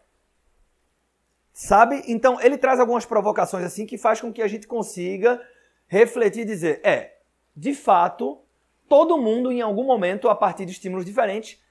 Sabe? 1.51 2.01
Então, 2.07 2.39
ele 2.39 2.57
traz 2.57 2.79
algumas 2.79 3.05
provocações 3.05 3.65
assim 3.65 3.85
que 3.85 3.97
faz 3.97 4.21
com 4.21 4.31
que 4.31 4.41
a 4.41 4.47
gente 4.47 4.65
consiga 4.65 5.41
refletir 5.87 6.43
e 6.43 6.45
dizer, 6.45 6.79
é, 6.85 7.17
de 7.53 7.73
fato, 7.73 8.39
todo 8.87 9.17
mundo 9.17 9.51
em 9.51 9.59
algum 9.59 9.83
momento, 9.83 10.29
a 10.29 10.35
partir 10.35 10.65
de 10.65 10.71
estímulos 10.71 11.03
diferentes, 11.03 11.61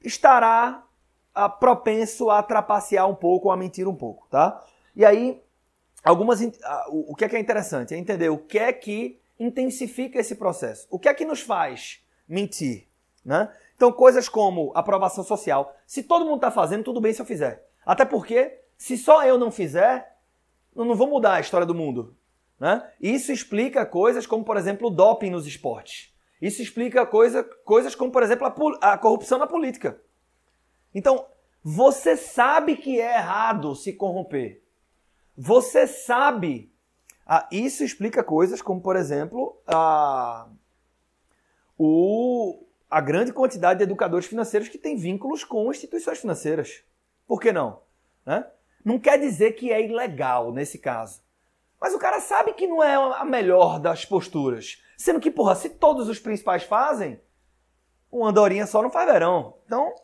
estará 0.00 0.84
a, 1.34 1.48
propenso 1.48 2.30
a 2.30 2.40
trapacear 2.40 3.08
um 3.10 3.16
pouco, 3.16 3.50
a 3.50 3.56
mentir 3.56 3.88
um 3.88 3.96
pouco, 3.96 4.28
tá? 4.30 4.64
E 4.96 5.04
aí, 5.04 5.42
algumas 6.02 6.40
o 6.88 7.14
que 7.14 7.24
é 7.24 7.28
que 7.28 7.36
é 7.36 7.38
interessante 7.38 7.94
é 7.94 7.98
entender 7.98 8.30
o 8.30 8.38
que 8.38 8.58
é 8.58 8.72
que 8.72 9.20
intensifica 9.38 10.18
esse 10.18 10.34
processo. 10.34 10.86
O 10.90 10.98
que 10.98 11.08
é 11.08 11.14
que 11.14 11.24
nos 11.24 11.42
faz 11.42 12.02
mentir, 12.26 12.88
né? 13.24 13.52
Então, 13.76 13.92
coisas 13.92 14.26
como 14.26 14.72
aprovação 14.74 15.22
social. 15.22 15.76
Se 15.86 16.02
todo 16.02 16.24
mundo 16.24 16.36
está 16.36 16.50
fazendo, 16.50 16.82
tudo 16.82 17.00
bem 17.00 17.12
se 17.12 17.20
eu 17.20 17.26
fizer. 17.26 17.68
Até 17.84 18.06
porque, 18.06 18.58
se 18.78 18.96
só 18.96 19.22
eu 19.22 19.38
não 19.38 19.50
fizer, 19.50 20.16
eu 20.74 20.84
não 20.84 20.94
vou 20.94 21.06
mudar 21.06 21.34
a 21.34 21.40
história 21.40 21.66
do 21.66 21.74
mundo. 21.74 22.16
Né? 22.58 22.82
Isso 22.98 23.30
explica 23.30 23.84
coisas 23.84 24.26
como, 24.26 24.42
por 24.44 24.56
exemplo, 24.56 24.88
o 24.88 24.90
doping 24.90 25.28
nos 25.28 25.46
esportes. 25.46 26.10
Isso 26.40 26.62
explica 26.62 27.04
coisa, 27.04 27.44
coisas 27.44 27.94
como, 27.94 28.10
por 28.10 28.22
exemplo, 28.22 28.46
a, 28.80 28.92
a 28.92 28.98
corrupção 28.98 29.38
na 29.38 29.46
política. 29.46 30.00
Então, 30.94 31.26
você 31.62 32.16
sabe 32.16 32.76
que 32.76 32.98
é 32.98 33.16
errado 33.16 33.74
se 33.74 33.92
corromper. 33.92 34.62
Você 35.36 35.86
sabe. 35.86 36.72
Ah, 37.26 37.48
isso 37.50 37.82
explica 37.82 38.22
coisas 38.22 38.62
como, 38.62 38.80
por 38.80 38.96
exemplo, 38.96 39.60
a, 39.66 40.48
o, 41.76 42.64
a 42.88 43.00
grande 43.00 43.32
quantidade 43.32 43.78
de 43.78 43.84
educadores 43.84 44.26
financeiros 44.26 44.68
que 44.68 44.78
têm 44.78 44.96
vínculos 44.96 45.44
com 45.44 45.70
instituições 45.70 46.18
financeiras. 46.18 46.84
Por 47.26 47.40
que 47.40 47.52
não? 47.52 47.82
Né? 48.24 48.46
Não 48.84 48.98
quer 48.98 49.18
dizer 49.18 49.52
que 49.52 49.72
é 49.72 49.84
ilegal 49.84 50.52
nesse 50.52 50.78
caso. 50.78 51.20
Mas 51.80 51.92
o 51.92 51.98
cara 51.98 52.20
sabe 52.20 52.54
que 52.54 52.66
não 52.66 52.82
é 52.82 52.94
a 52.94 53.24
melhor 53.24 53.80
das 53.80 54.04
posturas. 54.04 54.82
Sendo 54.96 55.20
que, 55.20 55.30
porra, 55.30 55.54
se 55.54 55.70
todos 55.70 56.08
os 56.08 56.18
principais 56.18 56.62
fazem, 56.62 57.20
um 58.10 58.24
andorinha 58.24 58.66
só 58.66 58.80
não 58.80 58.90
faz 58.90 59.10
verão. 59.10 59.58
Então, 59.66 59.94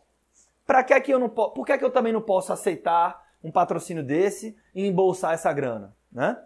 para 0.65 0.83
que 0.83 0.93
é 0.93 0.99
que 0.99 1.11
eu 1.11 1.19
não 1.19 1.29
por 1.29 1.65
que 1.65 1.71
é 1.71 1.77
que 1.77 1.83
eu 1.83 1.91
também 1.91 2.13
não 2.13 2.21
posso 2.21 2.53
aceitar 2.53 3.22
um 3.43 3.51
patrocínio 3.51 4.03
desse 4.03 4.55
e 4.73 4.87
embolsar 4.87 5.33
essa 5.33 5.51
grana, 5.51 5.95
né? 6.11 6.37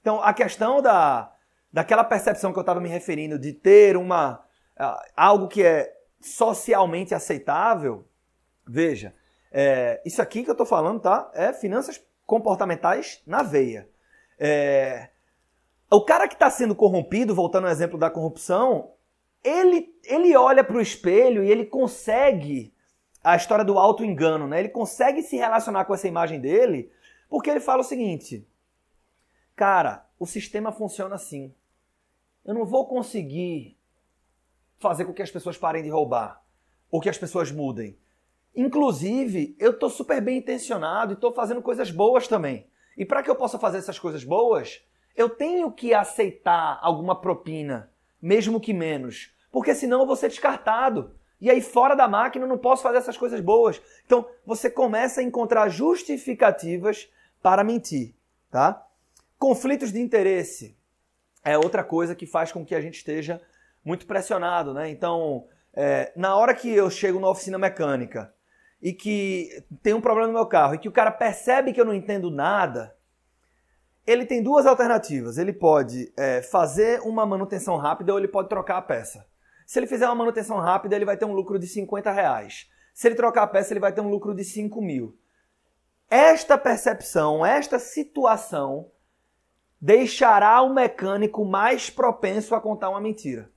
Então, 0.00 0.22
a 0.22 0.32
questão 0.32 0.82
da 0.82 1.32
daquela 1.72 2.02
percepção 2.02 2.52
que 2.52 2.58
eu 2.58 2.62
estava 2.62 2.80
me 2.80 2.88
referindo 2.88 3.38
de 3.38 3.52
ter 3.52 3.96
uma 3.96 4.44
algo 5.14 5.46
que 5.46 5.62
é 5.62 5.94
socialmente 6.20 7.14
aceitável, 7.14 8.06
veja, 8.66 9.14
é, 9.52 10.00
isso 10.04 10.22
aqui 10.22 10.42
que 10.42 10.50
eu 10.50 10.54
estou 10.54 10.66
falando, 10.66 11.00
tá? 11.00 11.30
É 11.34 11.52
finanças 11.52 12.02
comportamentais 12.26 13.22
na 13.26 13.42
veia. 13.42 13.88
É, 14.38 15.10
o 15.90 16.00
cara 16.00 16.28
que 16.28 16.34
está 16.34 16.48
sendo 16.48 16.74
corrompido, 16.74 17.34
voltando 17.34 17.66
ao 17.66 17.72
exemplo 17.72 17.98
da 17.98 18.08
corrupção, 18.08 18.92
ele, 19.42 19.92
ele 20.04 20.36
olha 20.36 20.62
para 20.62 20.76
o 20.76 20.80
espelho 20.80 21.42
e 21.42 21.50
ele 21.50 21.66
consegue 21.66 22.72
a 23.22 23.36
história 23.36 23.64
do 23.64 23.78
auto-engano, 23.78 24.46
né? 24.46 24.60
Ele 24.60 24.68
consegue 24.68 25.22
se 25.22 25.36
relacionar 25.36 25.84
com 25.84 25.94
essa 25.94 26.08
imagem 26.08 26.40
dele 26.40 26.90
porque 27.28 27.50
ele 27.50 27.60
fala 27.60 27.80
o 27.80 27.84
seguinte: 27.84 28.46
cara, 29.54 30.06
o 30.18 30.26
sistema 30.26 30.72
funciona 30.72 31.14
assim. 31.14 31.54
Eu 32.44 32.54
não 32.54 32.64
vou 32.64 32.86
conseguir 32.86 33.76
fazer 34.78 35.04
com 35.04 35.12
que 35.12 35.22
as 35.22 35.30
pessoas 35.30 35.58
parem 35.58 35.82
de 35.82 35.90
roubar 35.90 36.42
ou 36.90 37.00
que 37.00 37.08
as 37.08 37.18
pessoas 37.18 37.52
mudem. 37.52 37.96
Inclusive, 38.54 39.54
eu 39.58 39.70
estou 39.70 39.88
super 39.88 40.20
bem 40.20 40.38
intencionado 40.38 41.12
e 41.12 41.14
estou 41.14 41.32
fazendo 41.32 41.62
coisas 41.62 41.90
boas 41.90 42.26
também. 42.26 42.66
E 42.96 43.04
para 43.04 43.22
que 43.22 43.30
eu 43.30 43.36
possa 43.36 43.58
fazer 43.58 43.78
essas 43.78 43.98
coisas 43.98 44.24
boas, 44.24 44.82
eu 45.14 45.28
tenho 45.28 45.70
que 45.70 45.94
aceitar 45.94 46.78
alguma 46.82 47.20
propina, 47.20 47.90
mesmo 48.20 48.60
que 48.60 48.72
menos, 48.72 49.32
porque 49.52 49.74
senão 49.74 50.00
eu 50.00 50.06
vou 50.06 50.16
ser 50.16 50.28
descartado. 50.28 51.14
E 51.40 51.50
aí, 51.50 51.60
fora 51.60 51.94
da 51.94 52.06
máquina, 52.06 52.44
eu 52.44 52.48
não 52.48 52.58
posso 52.58 52.82
fazer 52.82 52.98
essas 52.98 53.16
coisas 53.16 53.40
boas. 53.40 53.80
Então, 54.04 54.26
você 54.44 54.68
começa 54.68 55.20
a 55.20 55.24
encontrar 55.24 55.68
justificativas 55.68 57.08
para 57.42 57.64
mentir, 57.64 58.14
tá? 58.50 58.86
Conflitos 59.38 59.90
de 59.90 60.00
interesse 60.00 60.76
é 61.42 61.56
outra 61.56 61.82
coisa 61.82 62.14
que 62.14 62.26
faz 62.26 62.52
com 62.52 62.64
que 62.64 62.74
a 62.74 62.80
gente 62.80 62.96
esteja 62.96 63.40
muito 63.82 64.06
pressionado, 64.06 64.74
né? 64.74 64.90
Então, 64.90 65.46
é, 65.72 66.12
na 66.14 66.36
hora 66.36 66.54
que 66.54 66.70
eu 66.70 66.90
chego 66.90 67.18
na 67.18 67.30
oficina 67.30 67.58
mecânica 67.58 68.34
e 68.82 68.92
que 68.92 69.64
tem 69.82 69.94
um 69.94 70.00
problema 70.00 70.28
no 70.28 70.34
meu 70.34 70.46
carro 70.46 70.74
e 70.74 70.78
que 70.78 70.88
o 70.88 70.92
cara 70.92 71.10
percebe 71.10 71.72
que 71.72 71.80
eu 71.80 71.84
não 71.84 71.94
entendo 71.94 72.30
nada, 72.30 72.94
ele 74.06 74.26
tem 74.26 74.42
duas 74.42 74.66
alternativas. 74.66 75.38
Ele 75.38 75.52
pode 75.52 76.12
é, 76.18 76.42
fazer 76.42 77.00
uma 77.00 77.24
manutenção 77.24 77.76
rápida 77.76 78.12
ou 78.12 78.18
ele 78.18 78.28
pode 78.28 78.48
trocar 78.48 78.76
a 78.76 78.82
peça. 78.82 79.26
Se 79.70 79.78
ele 79.78 79.86
fizer 79.86 80.04
uma 80.06 80.16
manutenção 80.16 80.56
rápida, 80.56 80.96
ele 80.96 81.04
vai 81.04 81.16
ter 81.16 81.24
um 81.24 81.32
lucro 81.32 81.56
de 81.56 81.64
50 81.64 82.10
reais. 82.10 82.68
Se 82.92 83.06
ele 83.06 83.14
trocar 83.14 83.44
a 83.44 83.46
peça, 83.46 83.72
ele 83.72 83.78
vai 83.78 83.92
ter 83.92 84.00
um 84.00 84.08
lucro 84.08 84.34
de 84.34 84.42
5 84.42 84.82
mil. 84.82 85.16
Esta 86.10 86.58
percepção, 86.58 87.46
esta 87.46 87.78
situação 87.78 88.90
deixará 89.80 90.60
o 90.60 90.74
mecânico 90.74 91.44
mais 91.44 91.88
propenso 91.88 92.52
a 92.56 92.60
contar 92.60 92.90
uma 92.90 93.00
mentira. 93.00 93.48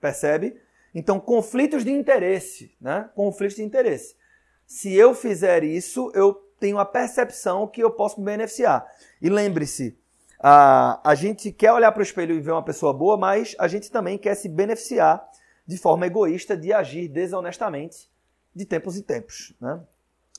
Percebe? 0.00 0.58
Então, 0.94 1.20
conflitos 1.20 1.84
de 1.84 1.92
interesse, 1.92 2.74
né? 2.80 3.10
Conflitos 3.14 3.56
de 3.56 3.62
interesse. 3.62 4.16
Se 4.64 4.94
eu 4.94 5.14
fizer 5.14 5.62
isso, 5.62 6.10
eu 6.14 6.32
tenho 6.58 6.78
a 6.78 6.86
percepção 6.86 7.68
que 7.68 7.82
eu 7.82 7.90
posso 7.90 8.18
me 8.18 8.24
beneficiar. 8.24 8.90
E 9.20 9.28
lembre-se, 9.28 10.00
a, 10.40 11.00
a 11.02 11.14
gente 11.14 11.50
quer 11.52 11.72
olhar 11.72 11.90
para 11.92 12.00
o 12.00 12.02
espelho 12.02 12.34
e 12.34 12.40
ver 12.40 12.52
uma 12.52 12.62
pessoa 12.62 12.92
boa, 12.92 13.16
mas 13.16 13.54
a 13.58 13.68
gente 13.68 13.90
também 13.90 14.18
quer 14.18 14.34
se 14.34 14.48
beneficiar 14.48 15.26
de 15.66 15.76
forma 15.76 16.06
egoísta 16.06 16.56
de 16.56 16.72
agir 16.72 17.08
desonestamente 17.08 18.08
de 18.54 18.64
tempos 18.64 18.96
em 18.96 19.02
tempos. 19.02 19.54
Né? 19.60 19.80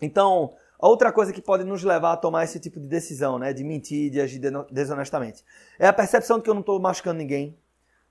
Então, 0.02 0.54
outra 0.80 1.12
coisa 1.12 1.34
que 1.34 1.42
pode 1.42 1.64
nos 1.64 1.84
levar 1.84 2.14
a 2.14 2.18
tomar 2.18 2.44
esse 2.44 2.60
tipo 2.60 2.80
de 2.80 2.88
decisão, 2.88 3.38
né, 3.38 3.54
de 3.54 3.64
mentir, 3.64 4.10
de 4.10 4.22
agir 4.22 4.42
desonestamente, 4.72 5.44
é 5.78 5.88
a 5.88 5.94
percepção 5.94 6.38
de 6.38 6.44
que 6.44 6.50
eu 6.50 6.54
não 6.54 6.62
estou 6.62 6.80
machucando 6.80 7.20
ninguém, 7.20 7.58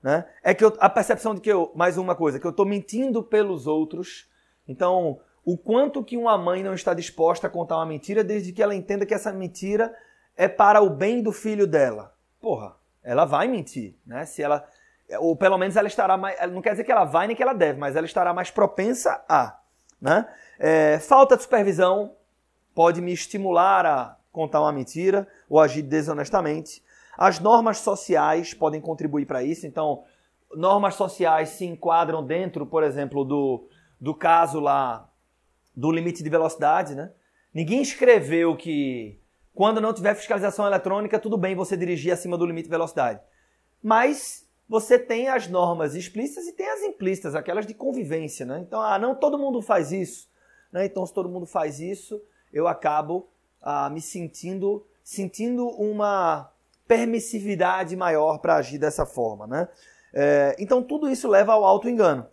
né? 0.01 0.25
É 0.43 0.53
que 0.53 0.63
eu, 0.63 0.73
a 0.79 0.89
percepção 0.89 1.33
de 1.33 1.41
que 1.41 1.51
eu, 1.51 1.71
mais 1.75 1.97
uma 1.97 2.15
coisa, 2.15 2.39
que 2.39 2.45
eu 2.45 2.51
estou 2.51 2.65
mentindo 2.65 3.23
pelos 3.23 3.65
outros. 3.65 4.29
Então, 4.67 5.19
o 5.43 5.57
quanto 5.57 6.03
que 6.03 6.15
uma 6.15 6.37
mãe 6.37 6.61
não 6.61 6.73
está 6.73 6.93
disposta 6.93 7.47
a 7.47 7.49
contar 7.49 7.77
uma 7.77 7.85
mentira 7.85 8.23
desde 8.23 8.51
que 8.51 8.61
ela 8.61 8.75
entenda 8.75 9.05
que 9.05 9.13
essa 9.13 9.33
mentira 9.33 9.93
é 10.37 10.47
para 10.47 10.81
o 10.81 10.89
bem 10.89 11.21
do 11.21 11.31
filho 11.31 11.67
dela. 11.67 12.13
Porra, 12.39 12.75
ela 13.03 13.25
vai 13.25 13.47
mentir, 13.47 13.95
né? 14.05 14.25
Se 14.25 14.43
ela 14.43 14.65
ou 15.19 15.35
pelo 15.35 15.57
menos 15.57 15.75
ela 15.77 15.87
estará 15.87 16.17
mais, 16.17 16.37
não 16.51 16.61
quer 16.61 16.71
dizer 16.71 16.83
que 16.83 16.91
ela 16.91 17.05
vai 17.05 17.27
nem 17.27 17.35
que 17.35 17.41
ela 17.41 17.53
deve, 17.53 17.79
mas 17.79 17.95
ela 17.95 18.05
estará 18.05 18.33
mais 18.33 18.51
propensa 18.51 19.23
a, 19.27 19.57
né? 20.01 20.27
É, 20.59 20.99
falta 20.99 21.37
de 21.37 21.43
supervisão 21.43 22.15
pode 22.75 23.01
me 23.01 23.13
estimular 23.13 23.85
a 23.85 24.17
contar 24.31 24.61
uma 24.61 24.71
mentira 24.71 25.27
ou 25.49 25.59
agir 25.59 25.81
desonestamente. 25.81 26.83
As 27.17 27.39
normas 27.39 27.79
sociais 27.79 28.53
podem 28.53 28.81
contribuir 28.81 29.25
para 29.25 29.41
isso. 29.41 29.65
Então, 29.65 30.03
normas 30.53 30.95
sociais 30.95 31.49
se 31.49 31.65
enquadram 31.65 32.23
dentro, 32.23 32.65
por 32.65 32.83
exemplo, 32.83 33.23
do, 33.23 33.67
do 33.99 34.13
caso 34.13 34.59
lá 34.59 35.09
do 35.75 35.91
limite 35.91 36.23
de 36.23 36.29
velocidade, 36.29 36.95
né? 36.95 37.11
Ninguém 37.53 37.81
escreveu 37.81 38.55
que 38.55 39.19
quando 39.57 39.81
não 39.81 39.91
tiver 39.91 40.13
fiscalização 40.13 40.67
eletrônica, 40.67 41.17
tudo 41.17 41.35
bem 41.35 41.55
você 41.55 41.75
dirigir 41.75 42.13
acima 42.13 42.37
do 42.37 42.45
limite 42.45 42.65
de 42.65 42.69
velocidade. 42.69 43.19
Mas 43.81 44.47
você 44.69 44.99
tem 44.99 45.29
as 45.29 45.47
normas 45.47 45.95
explícitas 45.95 46.45
e 46.45 46.53
tem 46.53 46.69
as 46.69 46.81
implícitas, 46.81 47.33
aquelas 47.33 47.65
de 47.65 47.73
convivência, 47.73 48.45
né? 48.45 48.59
Então, 48.59 48.79
ah, 48.79 48.99
não 48.99 49.15
todo 49.15 49.39
mundo 49.39 49.59
faz 49.59 49.91
isso, 49.91 50.29
né? 50.71 50.85
Então, 50.85 51.03
se 51.07 51.13
todo 51.13 51.27
mundo 51.27 51.47
faz 51.47 51.79
isso, 51.79 52.21
eu 52.53 52.67
acabo 52.67 53.27
ah, 53.59 53.89
me 53.89 53.99
sentindo 53.99 54.85
sentindo 55.03 55.67
uma 55.69 56.51
permissividade 56.87 57.95
maior 57.95 58.39
para 58.39 58.57
agir 58.57 58.77
dessa 58.77 59.05
forma. 59.05 59.47
Né? 59.47 59.67
É, 60.13 60.55
então 60.59 60.83
tudo 60.83 61.09
isso 61.09 61.27
leva 61.27 61.53
ao 61.53 61.63
auto-engano. 61.63 62.27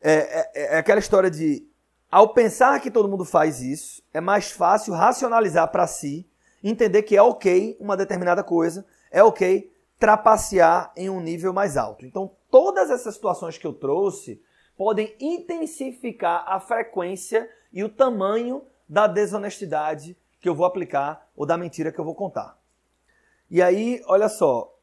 É, 0.00 0.12
é, 0.12 0.50
é, 0.74 0.78
aquela 0.78 0.98
história 0.98 1.30
de, 1.30 1.64
ao 2.12 2.28
pensar 2.28 2.78
que 2.78 2.90
todo 2.90 3.08
mundo 3.08 3.24
faz 3.24 3.62
isso, 3.62 4.02
é 4.12 4.20
mais 4.20 4.50
fácil 4.50 4.92
racionalizar 4.92 5.72
para 5.72 5.86
si, 5.86 6.28
entender 6.62 7.04
que 7.04 7.16
é 7.16 7.22
ok 7.22 7.74
uma 7.80 7.96
determinada 7.96 8.44
coisa, 8.44 8.84
é 9.10 9.24
ok 9.24 9.72
trapacear 9.98 10.92
em 10.94 11.08
um 11.08 11.22
nível 11.22 11.54
mais 11.54 11.78
alto. 11.78 12.04
Então 12.04 12.36
todas 12.50 12.90
essas 12.90 13.14
situações 13.14 13.56
que 13.56 13.66
eu 13.66 13.72
trouxe 13.72 14.42
podem 14.76 15.16
intensificar 15.18 16.44
a 16.46 16.60
frequência 16.60 17.48
e 17.72 17.82
o 17.82 17.88
tamanho 17.88 18.62
da 18.86 19.06
desonestidade 19.06 20.14
que 20.38 20.46
eu 20.46 20.54
vou 20.54 20.66
aplicar 20.66 21.30
ou 21.34 21.46
da 21.46 21.56
mentira 21.56 21.90
que 21.90 21.98
eu 21.98 22.04
vou 22.04 22.14
contar. 22.14 22.60
E 23.50 23.62
aí, 23.62 24.02
olha 24.06 24.28
só, 24.28 24.78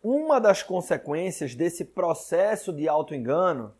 uma 0.00 0.38
das 0.38 0.62
consequências 0.62 1.56
desse 1.56 1.84
processo 1.84 2.72
de 2.72 2.88
auto-engano 2.88 3.74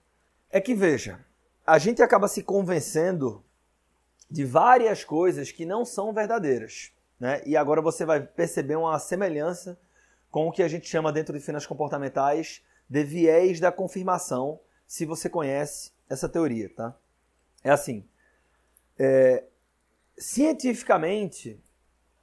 é 0.50 0.61
que, 0.61 0.75
veja, 0.75 1.25
a 1.69 1.77
gente 1.77 2.03
acaba 2.03 2.27
se 2.29 2.43
convencendo 2.43 3.45
de 4.31 4.43
várias 4.43 5.05
coisas 5.05 5.53
que 5.53 5.67
não 5.67 5.85
são 5.85 6.15
verdadeiras. 6.15 6.93
Né? 7.21 7.43
E 7.45 7.59
agora 7.59 7.83
você 7.83 8.07
vai 8.07 8.21
perceber 8.21 8.77
uma 8.77 8.99
semelhança 8.99 9.79
com 10.31 10.49
o 10.49 10.53
que 10.53 10.63
a 10.63 10.69
gente 10.69 10.89
chama 10.89 11.13
dentro 11.13 11.37
de 11.37 11.45
finanças 11.45 11.67
comportamentais 11.67 12.65
de 12.89 13.05
viés 13.05 13.61
da 13.61 13.71
confirmação, 13.71 14.59
se 14.87 15.05
você 15.05 15.29
conhece 15.29 15.93
essa 16.09 16.27
teoria, 16.27 16.71
tá? 16.75 16.97
É 17.63 17.71
assim, 17.71 18.03
é, 18.99 19.45
cientificamente, 20.17 21.61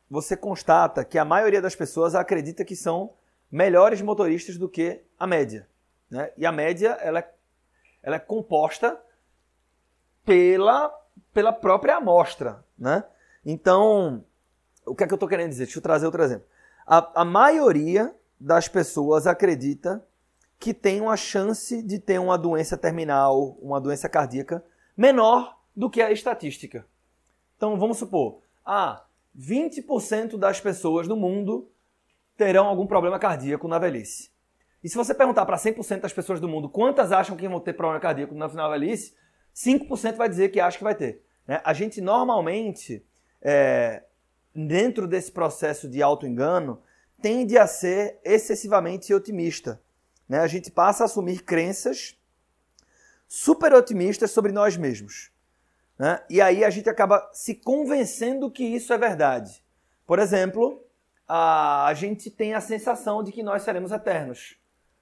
você 0.10 0.36
constata 0.36 1.06
que 1.06 1.20
a 1.20 1.26
maioria 1.26 1.62
das 1.62 1.76
pessoas 1.76 2.16
acredita 2.16 2.66
que 2.66 2.76
são 2.76 3.14
melhores 3.52 4.02
motoristas 4.02 4.58
do 4.58 4.68
que 4.68 5.04
a 5.20 5.28
média. 5.28 5.68
Né? 6.10 6.32
E 6.36 6.48
a 6.48 6.52
média 6.52 6.98
ela 7.00 7.20
é, 7.20 7.34
ela 8.02 8.16
é 8.16 8.20
composta 8.20 9.00
pela, 10.26 10.94
pela 11.34 11.54
própria 11.54 11.98
amostra. 11.98 12.64
Né? 12.78 13.04
Então, 13.46 14.24
o 14.86 14.96
que 14.96 15.04
é 15.04 15.08
que 15.08 15.14
eu 15.14 15.18
estou 15.18 15.30
querendo 15.30 15.50
dizer? 15.50 15.66
Deixa 15.66 15.78
eu 15.78 15.84
trazer 15.84 16.06
outro 16.06 16.24
exemplo. 16.24 16.46
A, 16.86 17.22
a 17.22 17.26
maioria 17.26 18.14
das 18.40 18.68
pessoas 18.68 19.28
acredita 19.28 20.06
que 20.60 20.74
tem 20.74 21.02
uma 21.02 21.18
chance 21.18 21.82
de 21.82 22.00
ter 22.00 22.20
uma 22.20 22.38
doença 22.38 22.78
terminal, 22.78 23.58
uma 23.62 23.80
doença 23.80 24.10
cardíaca, 24.10 24.64
menor 24.96 25.58
do 25.76 25.90
que 25.90 26.02
a 26.02 26.12
estatística. 26.12 26.86
Então 27.58 27.78
vamos 27.78 27.98
supor, 27.98 28.42
ah, 28.66 29.04
20% 29.38 30.38
das 30.38 30.60
pessoas 30.60 31.08
no 31.08 31.16
mundo 31.16 31.70
terão 32.38 32.68
algum 32.68 32.88
problema 32.88 33.20
cardíaco 33.20 33.68
na 33.68 33.80
velhice. 33.80 34.32
E 34.84 34.90
se 34.90 34.96
você 34.96 35.14
perguntar 35.14 35.46
para 35.46 35.58
100% 35.58 36.02
das 36.02 36.14
pessoas 36.14 36.40
do 36.40 36.48
mundo 36.48 36.70
quantas 36.70 37.12
acham 37.12 37.36
que 37.36 37.48
vão 37.48 37.60
ter 37.60 37.74
problema 37.74 38.00
cardíaco 38.00 38.34
no 38.34 38.50
final 38.50 38.70
da 38.70 38.78
velhice, 38.78 39.16
5% 39.56 40.16
vai 40.16 40.28
dizer 40.28 40.50
que 40.50 40.60
acha 40.60 40.78
que 40.78 40.84
vai 40.84 40.96
ter. 40.96 41.22
Né? 41.48 41.62
A 41.64 41.74
gente 41.74 42.02
normalmente, 42.02 43.04
é, 43.42 44.04
dentro 44.54 45.08
desse 45.08 45.32
processo 45.32 45.88
de 45.88 46.02
auto-engano, 46.02 46.82
tende 47.22 47.58
a 47.58 47.66
ser 47.66 48.20
excessivamente 48.24 49.14
otimista. 49.14 49.82
Né? 50.28 50.40
A 50.40 50.48
gente 50.48 50.70
passa 50.70 51.04
a 51.04 51.06
assumir 51.06 51.44
crenças 51.44 52.20
super 53.28 53.74
otimistas 53.74 54.32
sobre 54.32 54.52
nós 54.52 54.76
mesmos. 54.76 55.32
Né? 55.98 56.22
E 56.30 56.42
aí 56.42 56.64
a 56.64 56.70
gente 56.70 56.90
acaba 56.90 57.30
se 57.34 57.56
convencendo 57.56 58.52
que 58.52 58.64
isso 58.64 58.92
é 58.92 58.98
verdade. 58.98 59.64
Por 60.06 60.20
exemplo, 60.20 60.84
a, 61.28 61.88
a 61.88 61.94
gente 61.94 62.30
tem 62.30 62.54
a 62.54 62.62
sensação 62.62 63.24
de 63.24 63.32
que 63.32 63.42
nós 63.42 63.64
seremos 63.64 63.92
eternos. 63.92 64.58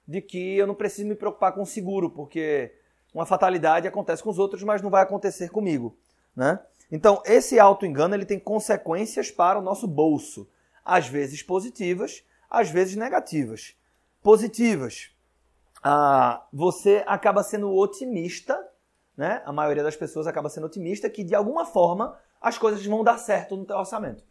De 0.06 0.20
que 0.20 0.56
eu 0.56 0.66
não 0.66 0.74
preciso 0.74 1.08
me 1.08 1.14
preocupar 1.14 1.52
com 1.52 1.62
o 1.62 1.66
seguro, 1.66 2.10
porque 2.10 2.72
uma 3.14 3.24
fatalidade 3.24 3.86
acontece 3.86 4.22
com 4.22 4.30
os 4.30 4.38
outros, 4.38 4.62
mas 4.62 4.82
não 4.82 4.90
vai 4.90 5.02
acontecer 5.02 5.50
comigo. 5.50 5.96
Né? 6.34 6.58
Então, 6.90 7.22
esse 7.24 7.58
auto-engano 7.60 8.14
ele 8.14 8.26
tem 8.26 8.38
consequências 8.38 9.30
para 9.30 9.58
o 9.58 9.62
nosso 9.62 9.86
bolso. 9.86 10.48
Às 10.84 11.06
vezes 11.08 11.42
positivas, 11.42 12.24
às 12.50 12.68
vezes 12.70 12.96
negativas. 12.96 13.74
Positivas. 14.22 15.10
Ah, 15.82 16.44
você 16.52 17.04
acaba 17.06 17.42
sendo 17.42 17.72
otimista 17.72 18.58
né? 19.16 19.42
A 19.44 19.52
maioria 19.52 19.82
das 19.82 19.96
pessoas 19.96 20.26
acaba 20.26 20.48
sendo 20.48 20.66
otimista 20.66 21.08
que 21.08 21.22
de 21.22 21.34
alguma 21.34 21.64
forma 21.64 22.18
as 22.40 22.58
coisas 22.58 22.84
vão 22.84 23.04
dar 23.04 23.18
certo 23.18 23.56
no 23.56 23.64
teu 23.64 23.76
orçamento. 23.76 24.24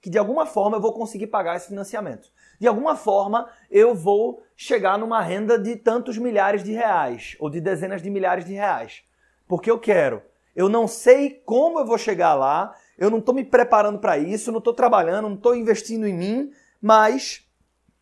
Que 0.00 0.08
de 0.08 0.18
alguma 0.18 0.46
forma 0.46 0.76
eu 0.76 0.80
vou 0.80 0.92
conseguir 0.92 1.26
pagar 1.26 1.56
esse 1.56 1.68
financiamento. 1.68 2.30
De 2.58 2.66
alguma 2.66 2.96
forma 2.96 3.48
eu 3.70 3.94
vou 3.94 4.42
chegar 4.56 4.98
numa 4.98 5.20
renda 5.20 5.58
de 5.58 5.76
tantos 5.76 6.16
milhares 6.16 6.62
de 6.62 6.72
reais 6.72 7.36
ou 7.38 7.50
de 7.50 7.60
dezenas 7.60 8.02
de 8.02 8.10
milhares 8.10 8.44
de 8.44 8.52
reais. 8.52 9.02
Porque 9.46 9.70
eu 9.70 9.78
quero. 9.78 10.22
Eu 10.54 10.68
não 10.68 10.88
sei 10.88 11.42
como 11.44 11.78
eu 11.78 11.86
vou 11.86 11.98
chegar 11.98 12.34
lá, 12.34 12.74
eu 12.98 13.10
não 13.10 13.18
estou 13.18 13.34
me 13.34 13.44
preparando 13.44 13.98
para 13.98 14.18
isso, 14.18 14.50
não 14.50 14.58
estou 14.58 14.74
trabalhando, 14.74 15.28
não 15.28 15.36
estou 15.36 15.54
investindo 15.54 16.06
em 16.06 16.14
mim, 16.14 16.52
mas 16.80 17.46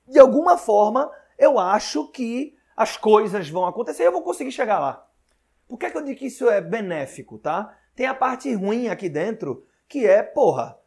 de 0.07 0.19
alguma 0.19 0.57
forma 0.57 1.11
eu 1.39 1.59
acho 1.59 2.09
que 2.09 2.57
as 2.77 2.97
coisas 2.97 3.49
vão 3.49 3.67
acontecer 3.67 4.05
e 4.05 4.07
eu 4.07 4.13
vou 4.13 4.23
conseguir 4.23 4.53
chegar 4.53 4.79
lá. 4.79 5.07
Por 5.69 5.79
que, 5.79 5.87
é 5.87 5.91
que 5.91 5.99
eu 5.99 6.05
digo 6.05 6.19
que 6.19 6.27
isso 6.27 6.49
é 6.49 6.61
benéfico, 6.61 7.39
tá? 7.39 7.77
Tem 7.95 8.07
a 8.07 8.15
parte 8.15 8.53
ruim 8.55 8.89
aqui 8.89 9.09
dentro, 9.09 9.67
que 9.87 10.07
é, 10.07 10.23
porra, 10.23 10.78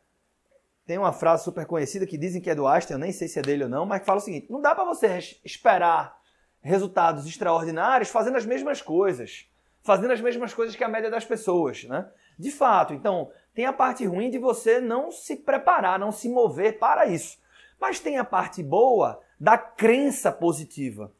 tem 0.85 0.97
uma 0.97 1.13
frase 1.13 1.43
super 1.43 1.65
conhecida 1.65 2.05
que 2.05 2.17
dizem 2.17 2.41
que 2.41 2.49
é 2.49 2.55
do 2.55 2.67
Einstein, 2.67 2.95
eu 2.95 2.99
nem 2.99 3.11
sei 3.11 3.27
se 3.27 3.39
é 3.39 3.41
dele 3.41 3.63
ou 3.63 3.69
não, 3.69 3.85
mas 3.85 3.99
que 3.99 4.05
fala 4.05 4.19
o 4.19 4.21
seguinte: 4.21 4.51
não 4.51 4.61
dá 4.61 4.73
para 4.75 4.83
você 4.83 5.19
esperar 5.43 6.19
resultados 6.61 7.25
extraordinários 7.25 8.09
fazendo 8.09 8.37
as 8.37 8.45
mesmas 8.45 8.81
coisas, 8.81 9.47
fazendo 9.83 10.11
as 10.11 10.21
mesmas 10.21 10.53
coisas 10.53 10.75
que 10.75 10.83
a 10.83 10.89
média 10.89 11.09
das 11.09 11.25
pessoas, 11.25 11.83
né? 11.85 12.09
De 12.37 12.51
fato, 12.51 12.93
então, 12.93 13.31
tem 13.53 13.65
a 13.65 13.73
parte 13.73 14.05
ruim 14.05 14.29
de 14.29 14.39
você 14.39 14.79
não 14.79 15.11
se 15.11 15.35
preparar, 15.35 15.99
não 15.99 16.11
se 16.11 16.29
mover 16.29 16.79
para 16.79 17.05
isso. 17.05 17.37
Mas 17.79 17.99
tem 17.99 18.17
a 18.17 18.23
parte 18.23 18.63
boa 18.63 19.19
da 19.39 19.57
crença 19.57 20.31
positiva. 20.31 21.11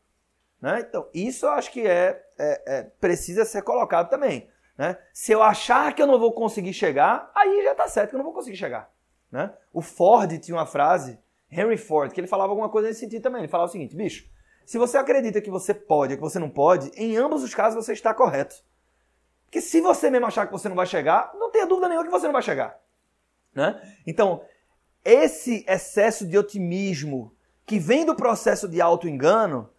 Né? 0.62 0.86
Então, 0.88 1.08
isso 1.14 1.46
eu 1.46 1.52
acho 1.52 1.72
que 1.72 1.82
é, 1.82 2.24
é, 2.38 2.64
é, 2.68 2.84
precisa 3.00 3.46
ser 3.46 3.64
colocado 3.64 4.10
também. 4.10 4.50
Né? 4.78 4.98
Se 5.12 5.32
eu 5.32 5.42
achar 5.42 5.94
que 5.94 6.02
eu 6.02 6.08
não 6.08 6.20
vou 6.20 6.32
conseguir 6.32 6.74
chegar, 6.74 7.32
aí 7.36 7.64
já 7.64 7.72
está 7.72 7.88
certo 7.88 8.10
que 8.12 8.16
eu 8.16 8.20
não 8.20 8.26
vou 8.26 8.34
conseguir 8.34 8.58
chegar. 8.58 8.92
Né? 9.32 9.52
O 9.74 9.82
Ford 9.82 10.38
tinha 10.40 10.58
uma 10.58 10.66
frase, 10.66 11.18
Henry 11.50 11.78
Ford, 11.78 12.12
que 12.12 12.20
ele 12.20 12.28
falava 12.28 12.52
alguma 12.52 12.70
coisa 12.70 12.88
nesse 12.88 13.00
sentido 13.00 13.22
também. 13.22 13.42
Ele 13.42 13.48
falava 13.48 13.70
o 13.70 13.72
seguinte, 13.72 13.96
bicho, 13.96 14.30
se 14.66 14.78
você 14.78 14.98
acredita 14.98 15.42
que 15.42 15.50
você 15.50 15.74
pode 15.74 16.14
ou 16.14 16.18
que 16.18 16.24
você 16.24 16.40
não 16.40 16.50
pode, 16.50 16.92
em 16.96 17.18
ambos 17.18 17.44
os 17.44 17.54
casos 17.54 17.86
você 17.86 17.94
está 17.94 18.14
correto. 18.14 18.56
Porque 19.46 19.62
se 19.62 19.82
você 19.82 20.10
mesmo 20.10 20.28
achar 20.28 20.46
que 20.46 20.52
você 20.52 20.70
não 20.70 20.76
vai 20.76 20.86
chegar, 20.86 21.32
não 21.34 21.52
tenha 21.52 21.66
dúvida 21.66 21.90
nenhuma 21.90 22.06
que 22.06 22.12
você 22.12 22.26
não 22.26 22.34
vai 22.34 22.42
chegar. 22.42 22.80
Né? 23.54 23.82
Então, 24.08 24.42
esse 25.04 25.66
excesso 25.68 26.26
de 26.26 26.38
otimismo 26.38 27.36
que 27.66 27.80
vem 27.80 28.06
do 28.06 28.16
processo 28.16 28.68
de 28.68 28.82
auto-engano, 28.82 29.70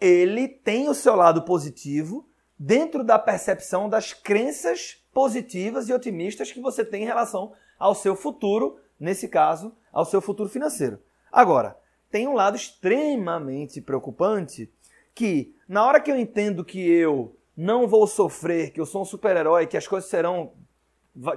ele 0.00 0.48
tem 0.48 0.88
o 0.88 0.94
seu 0.94 1.14
lado 1.16 1.42
positivo 1.42 2.28
dentro 2.58 3.02
da 3.02 3.18
percepção 3.18 3.88
das 3.88 4.12
crenças 4.12 5.04
positivas 5.12 5.88
e 5.88 5.92
otimistas 5.92 6.52
que 6.52 6.60
você 6.60 6.84
tem 6.84 7.02
em 7.02 7.06
relação 7.06 7.52
ao 7.78 7.94
seu 7.94 8.14
futuro, 8.16 8.78
nesse 8.98 9.28
caso, 9.28 9.74
ao 9.92 10.04
seu 10.04 10.20
futuro 10.20 10.48
financeiro. 10.48 10.98
Agora, 11.30 11.76
tem 12.10 12.28
um 12.28 12.34
lado 12.34 12.56
extremamente 12.56 13.80
preocupante 13.80 14.72
que, 15.14 15.54
na 15.68 15.84
hora 15.84 16.00
que 16.00 16.10
eu 16.10 16.18
entendo 16.18 16.64
que 16.64 16.80
eu 16.80 17.36
não 17.56 17.86
vou 17.86 18.06
sofrer, 18.06 18.70
que 18.72 18.80
eu 18.80 18.86
sou 18.86 19.02
um 19.02 19.04
super-herói, 19.04 19.66
que 19.66 19.76
as 19.76 19.86
coisas 19.86 20.08
serão. 20.10 20.52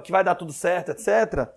que 0.02 0.10
vai 0.10 0.24
dar 0.24 0.34
tudo 0.34 0.52
certo, 0.52 0.90
etc., 0.90 1.48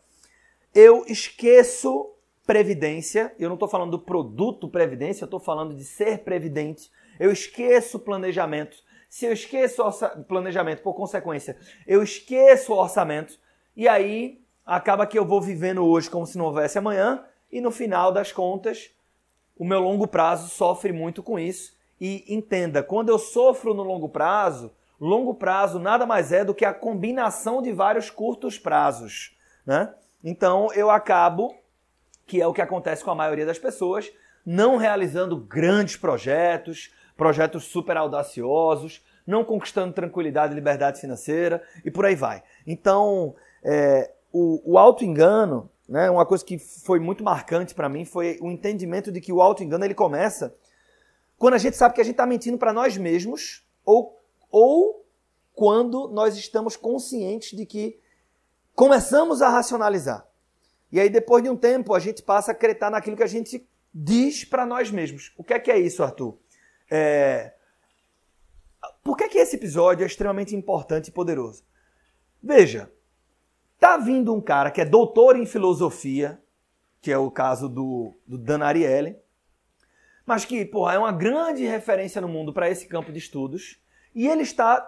eu 0.74 1.04
esqueço 1.08 2.16
previdência, 2.46 3.34
eu 3.38 3.50
não 3.50 3.56
estou 3.56 3.68
falando 3.68 3.92
do 3.92 4.00
produto 4.00 4.70
previdência, 4.70 5.24
eu 5.24 5.28
estou 5.28 5.40
falando 5.40 5.76
de 5.76 5.84
ser 5.84 6.20
previdente. 6.20 6.90
Eu 7.20 7.32
esqueço 7.32 8.00
planejamento. 8.00 8.78
Se 9.10 9.26
eu 9.26 9.34
esqueço 9.34 9.84
planejamento, 10.28 10.82
por 10.82 10.94
consequência, 10.94 11.58
eu 11.86 12.02
esqueço 12.02 12.74
o 12.74 12.78
orçamento, 12.78 13.38
e 13.76 13.88
aí 13.88 14.42
acaba 14.76 15.06
que 15.06 15.20
eu 15.20 15.26
vou 15.26 15.42
vivendo 15.42 15.86
hoje 15.86 16.10
como 16.10 16.26
se 16.26 16.38
não 16.38 16.46
houvesse 16.46 16.78
amanhã, 16.78 17.26
e 17.52 17.60
no 17.60 17.72
final 17.72 18.10
das 18.10 18.32
contas, 18.32 18.90
o 19.58 19.66
meu 19.66 19.82
longo 19.82 20.08
prazo 20.08 20.48
sofre 20.48 20.94
muito 20.94 21.22
com 21.22 21.38
isso. 21.38 21.76
E 22.00 22.24
entenda, 22.34 22.82
quando 22.82 23.10
eu 23.10 23.20
sofro 23.20 23.74
no 23.74 23.84
longo 23.84 24.08
prazo, 24.08 24.72
longo 25.00 25.34
prazo 25.34 25.78
nada 25.78 26.06
mais 26.06 26.32
é 26.32 26.46
do 26.46 26.56
que 26.56 26.64
a 26.64 26.74
combinação 26.74 27.62
de 27.62 27.74
vários 27.74 28.10
curtos 28.10 28.58
prazos. 28.58 29.36
Né? 29.66 29.94
Então 30.24 30.72
eu 30.74 30.90
acabo 30.90 31.54
que 32.26 32.42
é 32.42 32.48
o 32.48 32.54
que 32.54 32.62
acontece 32.62 33.04
com 33.04 33.12
a 33.12 33.16
maioria 33.16 33.46
das 33.46 33.60
pessoas, 33.60 34.10
não 34.46 34.78
realizando 34.78 35.36
grandes 35.36 35.98
projetos, 35.98 36.94
projetos 37.18 37.66
super 37.66 37.98
audaciosos, 37.98 39.04
não 39.28 39.44
conquistando 39.44 39.92
tranquilidade 39.92 40.54
e 40.54 40.56
liberdade 40.56 41.02
financeira 41.02 41.62
e 41.84 41.92
por 41.92 42.06
aí 42.06 42.16
vai. 42.16 42.42
Então, 42.66 43.36
é, 43.62 44.12
o, 44.32 44.74
o 44.74 44.78
auto-engano, 44.78 45.70
né, 45.88 46.10
uma 46.10 46.26
coisa 46.26 46.44
que 46.44 46.58
foi 46.58 47.00
muito 47.00 47.24
marcante 47.24 47.76
para 47.76 47.90
mim 47.90 48.06
foi 48.06 48.38
o 48.42 48.50
entendimento 48.50 49.12
de 49.12 49.20
que 49.20 49.34
o 49.34 49.42
auto-engano 49.42 49.84
ele 49.84 49.94
começa 49.94 50.56
quando 51.42 51.56
a 51.56 51.58
gente 51.58 51.76
sabe 51.76 51.96
que 51.96 52.02
a 52.02 52.04
gente 52.04 52.14
está 52.14 52.26
mentindo 52.28 52.56
para 52.56 52.72
nós 52.72 52.96
mesmos 52.96 53.66
ou, 53.84 54.16
ou 54.52 55.04
quando 55.56 56.08
nós 56.10 56.38
estamos 56.38 56.76
conscientes 56.76 57.58
de 57.58 57.66
que 57.66 58.00
começamos 58.76 59.42
a 59.42 59.50
racionalizar. 59.50 60.24
E 60.92 61.00
aí, 61.00 61.10
depois 61.10 61.44
de 61.44 61.50
um 61.50 61.58
tempo, 61.58 61.96
a 61.96 62.00
gente 62.00 62.22
passa 62.22 62.52
a 62.52 62.54
acreditar 62.54 62.92
naquilo 62.92 63.18
que 63.18 63.24
a 63.24 63.28
gente 63.28 63.68
diz 63.92 64.46
para 64.46 64.68
nós 64.68 64.92
mesmos. 64.92 65.34
O 65.36 65.44
que 65.44 65.56
é 65.56 65.60
que 65.60 65.72
é 65.72 65.80
isso, 65.80 66.04
Arthur? 66.04 66.38
É... 66.92 67.54
por 69.04 69.18
que, 69.18 69.28
que 69.28 69.40
esse 69.40 69.56
episódio 69.56 70.04
é 70.04 70.08
extremamente 70.08 70.56
importante 70.56 71.08
e 71.08 71.12
poderoso? 71.12 71.64
Veja, 72.44 72.92
tá 73.82 73.98
vindo 73.98 74.32
um 74.32 74.40
cara 74.40 74.70
que 74.70 74.80
é 74.80 74.86
doutor 74.86 75.36
em 75.36 75.46
filosofia, 75.46 76.40
que 77.02 77.12
é 77.12 77.18
o 77.18 77.32
caso 77.32 77.68
do, 77.68 78.14
do 78.28 78.38
Dan 78.38 78.64
Ariely, 78.64 79.18
mas 80.24 80.46
que 80.46 80.64
porra, 80.64 80.94
é 80.94 81.00
uma 81.00 81.12
grande 81.12 81.66
referência 81.66 82.22
no 82.22 82.28
mundo 82.28 82.54
para 82.54 82.70
esse 82.70 82.86
campo 82.86 83.12
de 83.12 83.18
estudos, 83.18 83.82
e 84.14 84.28
ele 84.28 84.44
está 84.44 84.88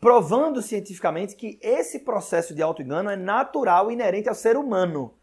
provando 0.00 0.60
cientificamente 0.60 1.36
que 1.36 1.56
esse 1.62 2.00
processo 2.00 2.52
de 2.52 2.60
auto-engano 2.60 3.08
é 3.08 3.14
natural 3.14 3.88
e 3.88 3.94
inerente 3.94 4.28
ao 4.28 4.34
ser 4.34 4.56
humano. 4.56 5.14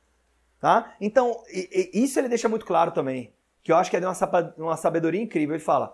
Tá? 0.57 0.95
Então, 1.01 1.43
isso 1.93 2.17
ele 2.19 2.29
deixa 2.29 2.47
muito 2.47 2.65
claro 2.65 2.91
também, 2.91 3.33
que 3.61 3.71
eu 3.73 3.75
acho 3.75 3.91
que 3.91 3.97
é 3.97 3.99
de 3.99 4.05
uma 4.57 4.77
sabedoria 4.77 5.21
incrível. 5.21 5.55
Ele 5.55 5.63
fala: 5.63 5.93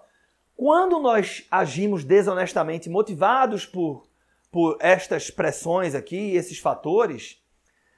quando 0.56 1.00
nós 1.00 1.48
agimos 1.50 2.04
desonestamente, 2.04 2.88
motivados 2.88 3.66
por, 3.66 4.08
por 4.56 4.78
estas 4.80 5.30
pressões 5.30 5.94
aqui, 5.94 6.34
esses 6.34 6.60
fatores, 6.60 7.44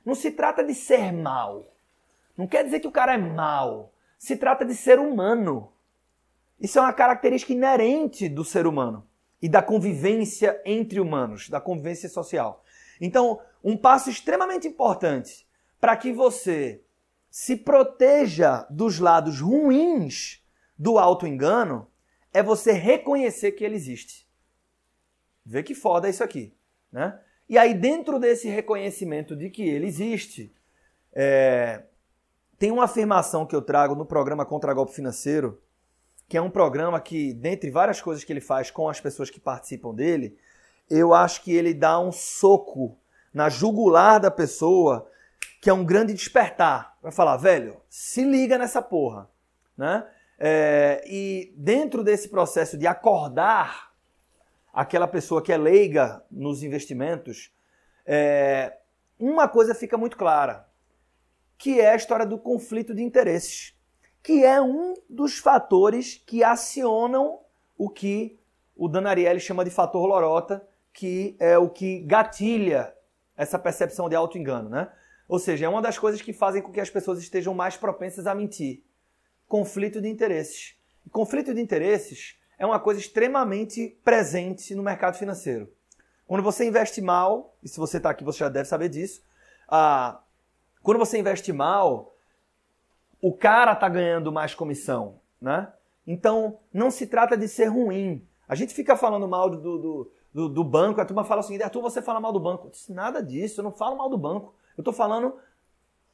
não 0.03 0.15
se 0.15 0.31
trata 0.31 0.63
de 0.63 0.73
ser 0.73 1.13
mal. 1.13 1.71
Não 2.35 2.47
quer 2.47 2.63
dizer 2.63 2.79
que 2.79 2.87
o 2.87 2.91
cara 2.91 3.13
é 3.13 3.17
mal. 3.19 3.93
Se 4.17 4.35
trata 4.35 4.65
de 4.65 4.73
ser 4.73 4.97
humano. 4.97 5.71
Isso 6.59 6.79
é 6.79 6.81
uma 6.81 6.93
característica 6.93 7.53
inerente 7.53 8.27
do 8.27 8.43
ser 8.43 8.65
humano 8.65 9.07
e 9.39 9.47
da 9.47 9.61
convivência 9.61 10.59
entre 10.65 10.99
humanos, 10.99 11.47
da 11.47 11.61
convivência 11.61 12.09
social. 12.09 12.63
Então, 12.99 13.39
um 13.63 13.77
passo 13.77 14.09
extremamente 14.09 14.67
importante 14.67 15.47
para 15.79 15.95
que 15.95 16.11
você 16.11 16.81
se 17.29 17.55
proteja 17.55 18.65
dos 18.67 18.97
lados 18.97 19.41
ruins 19.41 20.43
do 20.75 20.97
auto-engano 20.97 21.87
é 22.33 22.41
você 22.41 22.71
reconhecer 22.71 23.51
que 23.51 23.63
ele 23.63 23.75
existe. 23.75 24.26
Vê 25.47 25.63
que 25.63 25.73
foda 25.73 26.09
isso 26.09 26.21
aqui, 26.21 26.53
né? 26.91 27.17
E 27.47 27.57
aí, 27.57 27.73
dentro 27.73 28.19
desse 28.19 28.49
reconhecimento 28.49 29.33
de 29.33 29.49
que 29.49 29.63
ele 29.63 29.87
existe, 29.87 30.53
é, 31.13 31.83
tem 32.59 32.69
uma 32.69 32.83
afirmação 32.83 33.45
que 33.45 33.55
eu 33.55 33.61
trago 33.61 33.95
no 33.95 34.05
programa 34.05 34.45
Contra 34.45 34.73
Golpe 34.73 34.93
Financeiro, 34.93 35.61
que 36.27 36.35
é 36.35 36.41
um 36.41 36.49
programa 36.49 36.99
que, 36.99 37.33
dentre 37.33 37.71
várias 37.71 38.01
coisas 38.01 38.25
que 38.25 38.33
ele 38.33 38.41
faz 38.41 38.69
com 38.69 38.89
as 38.89 38.99
pessoas 38.99 39.29
que 39.29 39.39
participam 39.39 39.95
dele, 39.95 40.37
eu 40.89 41.13
acho 41.13 41.41
que 41.41 41.53
ele 41.53 41.73
dá 41.73 41.97
um 41.97 42.11
soco 42.11 42.97
na 43.33 43.47
jugular 43.47 44.19
da 44.19 44.29
pessoa, 44.29 45.09
que 45.61 45.69
é 45.69 45.73
um 45.73 45.85
grande 45.85 46.13
despertar. 46.13 46.97
Vai 47.01 47.13
falar, 47.13 47.37
velho, 47.37 47.77
se 47.89 48.25
liga 48.25 48.57
nessa 48.57 48.81
porra, 48.81 49.29
né? 49.77 50.05
É, 50.37 51.03
e 51.07 51.53
dentro 51.55 52.03
desse 52.03 52.27
processo 52.27 52.77
de 52.77 52.85
acordar 52.85 53.87
aquela 54.77 55.07
pessoa 55.07 55.41
que 55.41 55.51
é 55.51 55.57
leiga 55.57 56.23
nos 56.29 56.61
investimentos, 56.61 57.51
é, 58.05 58.77
uma 59.19 59.47
coisa 59.47 59.73
fica 59.73 59.97
muito 59.97 60.15
clara 60.15 60.67
que 61.57 61.81
é 61.81 61.91
a 61.91 61.95
história 61.95 62.25
do 62.25 62.37
conflito 62.37 62.93
de 62.93 63.01
interesses, 63.01 63.75
que 64.21 64.45
é 64.45 64.61
um 64.61 64.93
dos 65.09 65.39
fatores 65.39 66.21
que 66.23 66.43
acionam 66.43 67.39
o 67.75 67.89
que 67.89 68.39
o 68.75 68.87
Dan 68.87 69.07
Ariely 69.09 69.39
chama 69.39 69.65
de 69.65 69.71
fator 69.71 70.05
lorota, 70.05 70.67
que 70.93 71.35
é 71.39 71.57
o 71.57 71.67
que 71.67 72.01
gatilha 72.01 72.93
essa 73.35 73.57
percepção 73.57 74.07
de 74.07 74.15
auto-engano, 74.15 74.69
né? 74.69 74.91
Ou 75.27 75.39
seja, 75.39 75.65
é 75.65 75.69
uma 75.69 75.81
das 75.81 75.97
coisas 75.97 76.21
que 76.21 76.31
fazem 76.31 76.61
com 76.61 76.71
que 76.71 76.79
as 76.79 76.89
pessoas 76.91 77.19
estejam 77.19 77.55
mais 77.55 77.75
propensas 77.75 78.27
a 78.27 78.35
mentir. 78.35 78.83
Conflito 79.47 79.99
de 79.99 80.07
interesses. 80.07 80.75
Conflito 81.11 81.53
de 81.53 81.61
interesses 81.61 82.36
é 82.57 82.65
uma 82.65 82.79
coisa 82.79 82.99
extremamente 82.99 83.97
presente 84.03 84.73
no 84.73 84.83
mercado 84.83 85.17
financeiro. 85.17 85.71
Quando 86.25 86.43
você 86.43 86.65
investe 86.67 87.01
mal, 87.01 87.55
e 87.63 87.69
se 87.69 87.77
você 87.77 87.97
está 87.97 88.09
aqui 88.09 88.23
você 88.23 88.39
já 88.39 88.49
deve 88.49 88.67
saber 88.67 88.89
disso, 88.89 89.21
a 89.67 90.21
quando 90.81 90.99
você 90.99 91.17
investe 91.19 91.51
mal, 91.51 92.15
o 93.21 93.33
cara 93.33 93.75
tá 93.75 93.89
ganhando 93.89 94.31
mais 94.31 94.55
comissão, 94.55 95.19
né? 95.41 95.67
Então, 96.05 96.59
não 96.71 96.89
se 96.89 97.05
trata 97.05 97.35
de 97.35 97.45
ser 97.49 97.65
ruim. 97.65 98.25
A 98.47 98.55
gente 98.55 98.73
fica 98.73 98.95
falando 98.95 99.27
mal 99.27 99.49
do, 99.49 99.57
do, 99.57 100.11
do, 100.33 100.49
do 100.49 100.63
banco, 100.63 101.01
a 101.01 101.05
turma 101.05 101.25
fala 101.25 101.41
o 101.41 101.43
seguinte, 101.43 101.63
Arthur, 101.63 101.81
você 101.81 102.01
fala 102.01 102.21
mal 102.21 102.31
do 102.31 102.39
banco. 102.39 102.69
Disse, 102.69 102.93
Nada 102.93 103.21
disso, 103.21 103.59
eu 103.59 103.63
não 103.65 103.71
falo 103.73 103.97
mal 103.97 104.09
do 104.09 104.17
banco. 104.17 104.53
Eu 104.77 104.81
estou 104.81 104.93
falando 104.93 105.35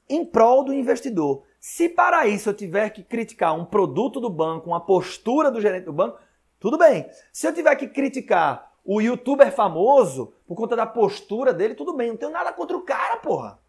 em 0.10 0.25
prol 0.25 0.63
do 0.63 0.73
investidor. 0.73 1.43
Se 1.60 1.88
para 1.88 2.25
isso 2.27 2.49
eu 2.49 2.53
tiver 2.53 2.89
que 2.89 3.03
criticar 3.03 3.53
um 3.53 3.65
produto 3.65 4.19
do 4.19 4.29
banco, 4.29 4.67
uma 4.67 4.82
postura 4.82 5.51
do 5.51 5.62
gerente 5.62 5.86
do 5.86 5.93
banco, 5.93 6.17
tudo 6.63 6.80
bem. 6.80 7.08
Se 7.32 7.45
eu 7.45 7.54
tiver 7.54 7.76
que 7.76 7.88
criticar 7.88 8.71
o 8.84 8.99
youtuber 8.99 9.52
famoso 9.52 10.34
por 10.47 10.56
conta 10.56 10.76
da 10.76 10.86
postura 10.86 11.54
dele, 11.54 11.76
tudo 11.76 11.93
bem. 11.93 12.10
Não 12.10 12.17
tenho 12.17 12.32
nada 12.32 12.52
contra 12.52 12.76
o 12.76 12.82
cara, 12.82 13.17
porra 13.17 13.62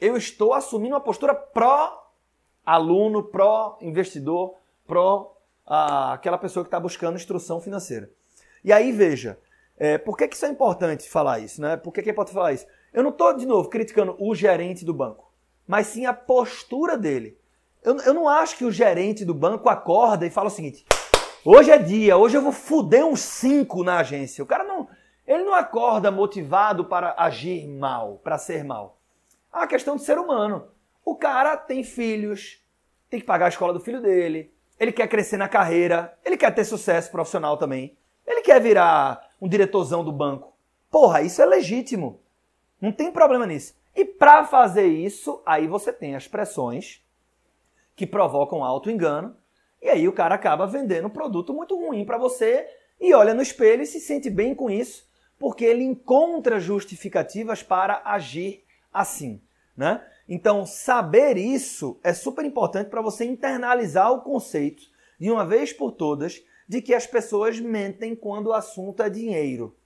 eu 0.00 0.16
estou 0.16 0.52
assumindo 0.52 0.94
uma 0.94 1.00
postura 1.00 1.34
pró-aluno, 1.34 3.22
pró-investidor, 3.22 4.54
pró 4.86 5.36
aquela 5.66 6.36
pessoa 6.36 6.62
que 6.62 6.68
está 6.68 6.78
buscando 6.78 7.16
instrução 7.16 7.60
financeira. 7.60 8.10
E 8.62 8.72
aí, 8.72 8.92
veja, 8.92 9.38
é, 9.78 9.96
por 9.96 10.16
que, 10.16 10.28
que 10.28 10.36
isso 10.36 10.44
é 10.44 10.48
importante 10.48 11.08
falar 11.08 11.38
isso? 11.38 11.60
Né? 11.60 11.76
Por 11.76 11.92
que, 11.92 12.02
que 12.02 12.10
é 12.10 12.12
importante 12.12 12.34
falar 12.34 12.52
isso? 12.52 12.66
Eu 12.92 13.02
não 13.02 13.10
estou, 13.10 13.34
de 13.34 13.46
novo, 13.46 13.68
criticando 13.68 14.14
o 14.18 14.34
gerente 14.34 14.84
do 14.84 14.92
banco, 14.92 15.32
mas 15.66 15.86
sim 15.86 16.06
a 16.06 16.12
postura 16.12 16.98
dele. 16.98 17.38
Eu, 17.82 17.96
eu 18.00 18.14
não 18.14 18.28
acho 18.28 18.56
que 18.56 18.64
o 18.64 18.72
gerente 18.72 19.24
do 19.24 19.34
banco 19.34 19.68
acorda 19.68 20.26
e 20.26 20.30
fala 20.30 20.48
o 20.48 20.50
seguinte: 20.50 20.84
hoje 21.44 21.70
é 21.70 21.78
dia, 21.78 22.16
hoje 22.16 22.36
eu 22.36 22.42
vou 22.42 22.52
fuder 22.52 23.04
uns 23.04 23.20
cinco 23.20 23.84
na 23.84 23.98
agência. 23.98 24.42
O 24.42 24.46
cara 24.46 24.64
não. 24.64 24.88
Ele 25.26 25.42
não 25.42 25.54
acorda 25.54 26.10
motivado 26.10 26.84
para 26.84 27.14
agir 27.16 27.66
mal, 27.66 28.20
para 28.22 28.36
ser 28.36 28.62
mal 28.62 28.98
a 29.54 29.66
questão 29.66 29.94
do 29.94 30.02
ser 30.02 30.18
humano. 30.18 30.66
O 31.04 31.14
cara 31.14 31.56
tem 31.56 31.84
filhos, 31.84 32.60
tem 33.08 33.20
que 33.20 33.26
pagar 33.26 33.46
a 33.46 33.50
escola 33.50 33.72
do 33.72 33.80
filho 33.80 34.02
dele, 34.02 34.52
ele 34.78 34.90
quer 34.90 35.06
crescer 35.06 35.36
na 35.36 35.48
carreira, 35.48 36.18
ele 36.24 36.36
quer 36.36 36.52
ter 36.52 36.64
sucesso 36.64 37.10
profissional 37.10 37.56
também, 37.56 37.96
ele 38.26 38.42
quer 38.42 38.60
virar 38.60 39.30
um 39.40 39.48
diretorzão 39.48 40.04
do 40.04 40.10
banco. 40.10 40.52
Porra, 40.90 41.22
isso 41.22 41.40
é 41.40 41.46
legítimo. 41.46 42.20
Não 42.80 42.90
tem 42.90 43.12
problema 43.12 43.46
nisso. 43.46 43.76
E 43.94 44.04
para 44.04 44.44
fazer 44.44 44.86
isso, 44.86 45.40
aí 45.46 45.68
você 45.68 45.92
tem 45.92 46.16
as 46.16 46.26
pressões 46.26 47.00
que 47.94 48.06
provocam 48.06 48.64
auto-engano, 48.64 49.36
e 49.84 49.90
aí 49.90 50.08
o 50.08 50.12
cara 50.14 50.34
acaba 50.34 50.66
vendendo 50.66 51.08
um 51.08 51.10
produto 51.10 51.52
muito 51.52 51.76
ruim 51.76 52.06
para 52.06 52.16
você 52.16 52.66
e 52.98 53.12
olha 53.12 53.34
no 53.34 53.42
espelho 53.42 53.82
e 53.82 53.86
se 53.86 54.00
sente 54.00 54.30
bem 54.30 54.54
com 54.54 54.70
isso, 54.70 55.06
porque 55.38 55.62
ele 55.62 55.84
encontra 55.84 56.58
justificativas 56.58 57.62
para 57.62 58.00
agir 58.02 58.64
assim, 58.90 59.42
né? 59.76 60.02
Então, 60.26 60.64
saber 60.64 61.36
isso 61.36 62.00
é 62.02 62.14
super 62.14 62.46
importante 62.46 62.88
para 62.88 63.02
você 63.02 63.26
internalizar 63.26 64.10
o 64.10 64.22
conceito 64.22 64.84
de 65.20 65.30
uma 65.30 65.44
vez 65.44 65.70
por 65.70 65.92
todas 65.92 66.42
de 66.66 66.80
que 66.80 66.94
as 66.94 67.06
pessoas 67.06 67.60
mentem 67.60 68.16
quando 68.16 68.46
o 68.46 68.52
assunto 68.54 69.02
é 69.02 69.10
dinheiro. 69.10 69.76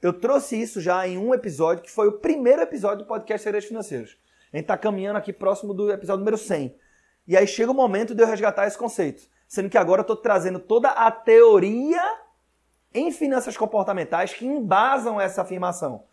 Eu 0.00 0.12
trouxe 0.12 0.60
isso 0.60 0.80
já 0.80 1.08
em 1.08 1.18
um 1.18 1.34
episódio 1.34 1.82
que 1.82 1.90
foi 1.90 2.06
o 2.06 2.18
primeiro 2.18 2.62
episódio 2.62 2.98
do 2.98 3.08
podcast 3.08 3.42
Segredos 3.42 3.66
Financeiros. 3.66 4.16
A 4.52 4.56
gente 4.56 4.64
está 4.64 4.78
caminhando 4.78 5.16
aqui 5.16 5.32
próximo 5.32 5.74
do 5.74 5.90
episódio 5.90 6.20
número 6.20 6.38
100. 6.38 6.72
E 7.26 7.36
aí 7.36 7.46
chega 7.46 7.70
o 7.70 7.74
momento 7.74 8.14
de 8.14 8.22
eu 8.22 8.26
resgatar 8.26 8.66
esse 8.66 8.76
conceito. 8.76 9.28
Sendo 9.46 9.68
que 9.68 9.78
agora 9.78 10.00
eu 10.00 10.02
estou 10.02 10.16
trazendo 10.16 10.58
toda 10.58 10.88
a 10.90 11.10
teoria 11.10 12.02
em 12.94 13.10
finanças 13.10 13.56
comportamentais 13.56 14.32
que 14.32 14.46
embasam 14.46 15.20
essa 15.20 15.42
afirmação. 15.42 16.04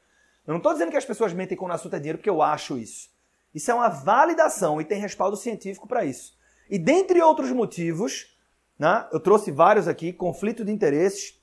Eu 0.45 0.52
não 0.52 0.58
estou 0.58 0.74
dizendo 0.74 0.91
que 0.91 0.98
as 0.98 1.06
pessoas 1.06 1.34
mentem 1.34 1.58
quando 1.58 1.72
o 1.72 1.76
assunto 1.76 1.95
é 1.95 2.00
dinheiro 2.00 2.17
porque 2.17 2.30
eu 2.30 2.41
acho 2.41 2.78
isso. 2.78 3.10
Isso 3.54 3.69
é 3.72 3.74
uma 3.74 3.89
validação 3.89 4.80
e 4.80 4.86
tem 4.86 5.00
respaldo 5.00 5.36
científico 5.36 5.88
para 5.88 6.06
isso. 6.06 6.38
E 6.69 6.78
dentre 6.78 7.22
outros 7.22 7.52
motivos, 7.52 8.36
né, 8.78 9.08
eu 9.12 9.19
trouxe 9.19 9.52
vários 9.52 9.88
aqui: 9.88 10.13
conflito 10.13 10.63
de 10.63 10.72
interesses, 10.72 11.39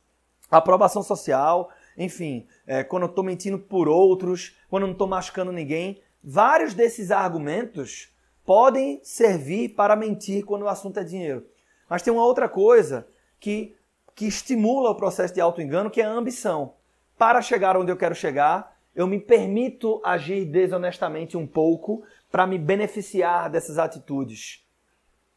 aprovação 0.50 1.02
social, 1.02 1.70
enfim, 1.96 2.46
é, 2.66 2.84
quando 2.84 3.04
eu 3.04 3.08
estou 3.08 3.24
mentindo 3.24 3.58
por 3.58 3.88
outros, 3.88 4.56
quando 4.68 4.82
eu 4.82 4.88
não 4.88 4.92
estou 4.92 5.08
machucando 5.08 5.52
ninguém. 5.52 6.00
Vários 6.22 6.74
desses 6.74 7.10
argumentos 7.10 8.12
podem 8.46 9.00
servir 9.02 9.70
para 9.70 9.96
mentir 9.96 10.44
quando 10.44 10.62
o 10.62 10.68
assunto 10.68 11.00
é 11.00 11.04
dinheiro. 11.04 11.44
Mas 11.90 12.00
tem 12.00 12.12
uma 12.12 12.24
outra 12.24 12.48
coisa 12.48 13.06
que, 13.38 13.74
que 14.14 14.26
estimula 14.26 14.90
o 14.90 14.94
processo 14.94 15.34
de 15.34 15.40
auto-engano, 15.40 15.90
que 15.90 16.00
é 16.00 16.04
a 16.04 16.10
ambição. 16.10 16.74
Para 17.18 17.42
chegar 17.42 17.76
onde 17.76 17.90
eu 17.90 17.96
quero 17.96 18.14
chegar, 18.14 18.78
eu 18.94 19.06
me 19.06 19.18
permito 19.18 20.00
agir 20.04 20.44
desonestamente 20.44 21.36
um 21.36 21.46
pouco 21.46 22.04
para 22.30 22.46
me 22.46 22.56
beneficiar 22.56 23.50
dessas 23.50 23.78
atitudes. 23.78 24.64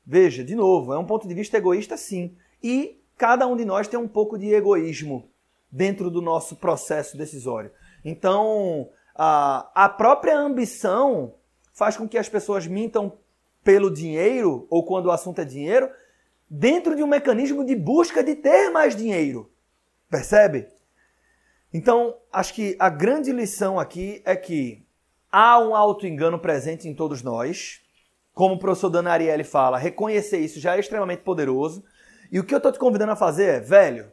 Veja, 0.06 0.44
de 0.44 0.56
novo, 0.56 0.94
é 0.94 0.98
um 0.98 1.06
ponto 1.06 1.28
de 1.28 1.34
vista 1.34 1.58
egoísta, 1.58 1.98
sim. 1.98 2.36
E 2.64 3.02
cada 3.18 3.48
um 3.48 3.56
de 3.56 3.66
nós 3.66 3.88
tem 3.88 4.00
um 4.00 4.08
pouco 4.08 4.38
de 4.38 4.54
egoísmo 4.54 5.30
dentro 5.72 6.10
do 6.10 6.22
nosso 6.22 6.56
processo 6.56 7.18
decisório. 7.18 7.72
Então, 8.04 8.90
a, 9.16 9.70
a 9.76 9.90
própria 9.90 10.38
ambição 10.38 11.34
faz 11.80 11.96
com 11.96 12.10
que 12.10 12.18
as 12.18 12.28
pessoas 12.28 12.68
mintam 12.68 13.18
pelo 13.64 13.90
dinheiro, 13.90 14.68
ou 14.70 14.86
quando 14.86 15.06
o 15.06 15.12
assunto 15.12 15.40
é 15.40 15.46
dinheiro, 15.46 15.90
dentro 16.50 16.94
de 16.94 17.02
um 17.02 17.08
mecanismo 17.08 17.66
de 17.66 17.74
busca 17.74 18.22
de 18.22 18.36
ter 18.36 18.70
mais 18.70 18.98
dinheiro. 18.98 19.50
Percebe? 20.10 20.68
Então, 21.74 22.18
acho 22.34 22.54
que 22.54 22.76
a 22.78 22.90
grande 22.90 23.32
lição 23.32 23.80
aqui 23.80 24.22
é 24.26 24.36
que 24.36 24.84
há 25.32 25.58
um 25.58 25.74
auto-engano 25.74 26.38
presente 26.38 26.86
em 26.86 26.94
todos 26.94 27.24
nós. 27.24 27.80
Como 28.34 28.56
o 28.56 28.60
professor 28.60 28.90
Dana 28.90 29.12
Ariely 29.12 29.46
fala, 29.46 29.78
reconhecer 29.78 30.40
isso 30.40 30.60
já 30.60 30.76
é 30.76 30.80
extremamente 30.82 31.22
poderoso. 31.22 31.84
E 32.30 32.40
o 32.40 32.44
que 32.44 32.54
eu 32.54 32.58
estou 32.58 32.74
te 32.74 32.80
convidando 32.80 33.14
a 33.14 33.16
fazer 33.16 33.46
é, 33.46 33.60
velho, 33.62 34.12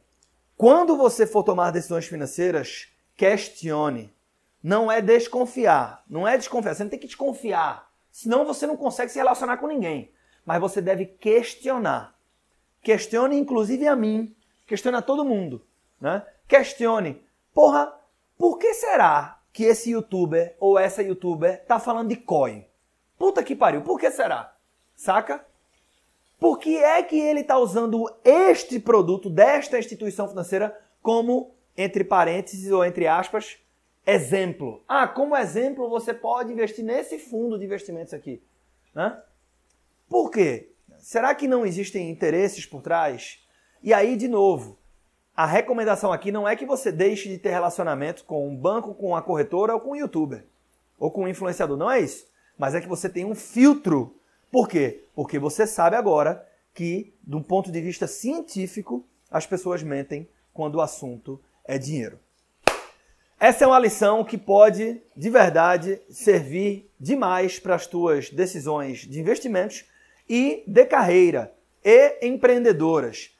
quando 0.56 0.96
você 0.96 1.26
for 1.26 1.42
tomar 1.42 1.72
decisões 1.72 2.06
financeiras, 2.06 2.88
questione. 3.16 4.14
Não 4.62 4.90
é 4.90 5.00
desconfiar. 5.00 6.04
Não 6.08 6.26
é 6.26 6.36
desconfiar. 6.36 6.74
Você 6.74 6.82
não 6.82 6.90
tem 6.90 6.98
que 6.98 7.06
desconfiar. 7.06 7.90
Senão 8.10 8.44
você 8.44 8.66
não 8.66 8.76
consegue 8.76 9.12
se 9.12 9.18
relacionar 9.18 9.58
com 9.58 9.66
ninguém. 9.66 10.12
Mas 10.44 10.60
você 10.60 10.80
deve 10.80 11.06
questionar. 11.06 12.16
Questione 12.82 13.36
inclusive 13.36 13.86
a 13.86 13.96
mim. 13.96 14.34
Questione 14.66 14.96
a 14.96 15.02
todo 15.02 15.24
mundo. 15.24 15.64
Né? 16.00 16.24
Questione. 16.48 17.22
Porra, 17.52 17.92
por 18.38 18.58
que 18.58 18.74
será 18.74 19.40
que 19.52 19.64
esse 19.64 19.90
youtuber 19.90 20.54
ou 20.60 20.78
essa 20.78 21.02
youtuber 21.02 21.64
tá 21.64 21.78
falando 21.78 22.08
de 22.08 22.16
coin? 22.16 22.66
Puta 23.18 23.42
que 23.42 23.56
pariu, 23.56 23.80
por 23.80 23.98
que 23.98 24.10
será? 24.10 24.54
Saca? 24.94 25.44
Por 26.38 26.58
que 26.58 26.76
é 26.76 27.02
que 27.02 27.18
ele 27.18 27.40
está 27.40 27.58
usando 27.58 28.04
este 28.22 28.78
produto 28.78 29.30
desta 29.30 29.78
instituição 29.78 30.28
financeira 30.28 30.78
como, 31.02 31.54
entre 31.76 32.04
parênteses 32.04 32.70
ou 32.70 32.84
entre 32.84 33.06
aspas, 33.06 33.58
exemplo? 34.06 34.82
Ah, 34.86 35.08
como 35.08 35.36
exemplo 35.36 35.90
você 35.90 36.14
pode 36.14 36.52
investir 36.52 36.84
nesse 36.84 37.18
fundo 37.18 37.58
de 37.58 37.64
investimentos 37.64 38.14
aqui. 38.14 38.42
Né? 38.94 39.20
Por 40.08 40.30
quê? 40.30 40.70
Será 40.98 41.34
que 41.34 41.48
não 41.48 41.66
existem 41.66 42.08
interesses 42.08 42.64
por 42.64 42.80
trás? 42.80 43.44
E 43.82 43.92
aí, 43.92 44.16
de 44.16 44.28
novo, 44.28 44.78
a 45.36 45.44
recomendação 45.44 46.12
aqui 46.12 46.32
não 46.32 46.48
é 46.48 46.56
que 46.56 46.64
você 46.64 46.90
deixe 46.90 47.28
de 47.28 47.36
ter 47.36 47.50
relacionamento 47.50 48.24
com 48.24 48.48
um 48.48 48.56
banco, 48.56 48.94
com 48.94 49.08
uma 49.08 49.22
corretora 49.22 49.74
ou 49.74 49.80
com 49.80 49.90
um 49.90 49.96
youtuber 49.96 50.46
ou 50.98 51.10
com 51.10 51.24
um 51.24 51.28
influenciador. 51.28 51.76
Não 51.76 51.90
é 51.90 52.00
isso. 52.00 52.26
Mas 52.56 52.74
é 52.74 52.80
que 52.80 52.88
você 52.88 53.08
tem 53.08 53.24
um 53.24 53.34
filtro. 53.34 54.16
Por 54.50 54.68
quê? 54.68 55.04
Porque 55.14 55.38
você 55.38 55.66
sabe 55.66 55.96
agora 55.96 56.46
que, 56.72 57.12
um 57.28 57.42
ponto 57.42 57.70
de 57.70 57.80
vista 57.80 58.06
científico, 58.06 59.04
as 59.30 59.46
pessoas 59.46 59.82
mentem 59.82 60.28
quando 60.54 60.76
o 60.76 60.80
assunto 60.80 61.40
é 61.64 61.76
dinheiro. 61.76 62.18
Essa 63.38 63.64
é 63.64 63.66
uma 63.66 63.78
lição 63.78 64.24
que 64.24 64.38
pode, 64.38 65.02
de 65.14 65.28
verdade, 65.28 66.00
servir 66.08 66.90
demais 66.98 67.58
para 67.58 67.74
as 67.74 67.86
tuas 67.86 68.30
decisões 68.30 69.00
de 69.00 69.20
investimentos 69.20 69.84
e 70.26 70.64
de 70.66 70.86
carreira 70.86 71.52
e 71.84 72.26
empreendedoras. 72.26 73.30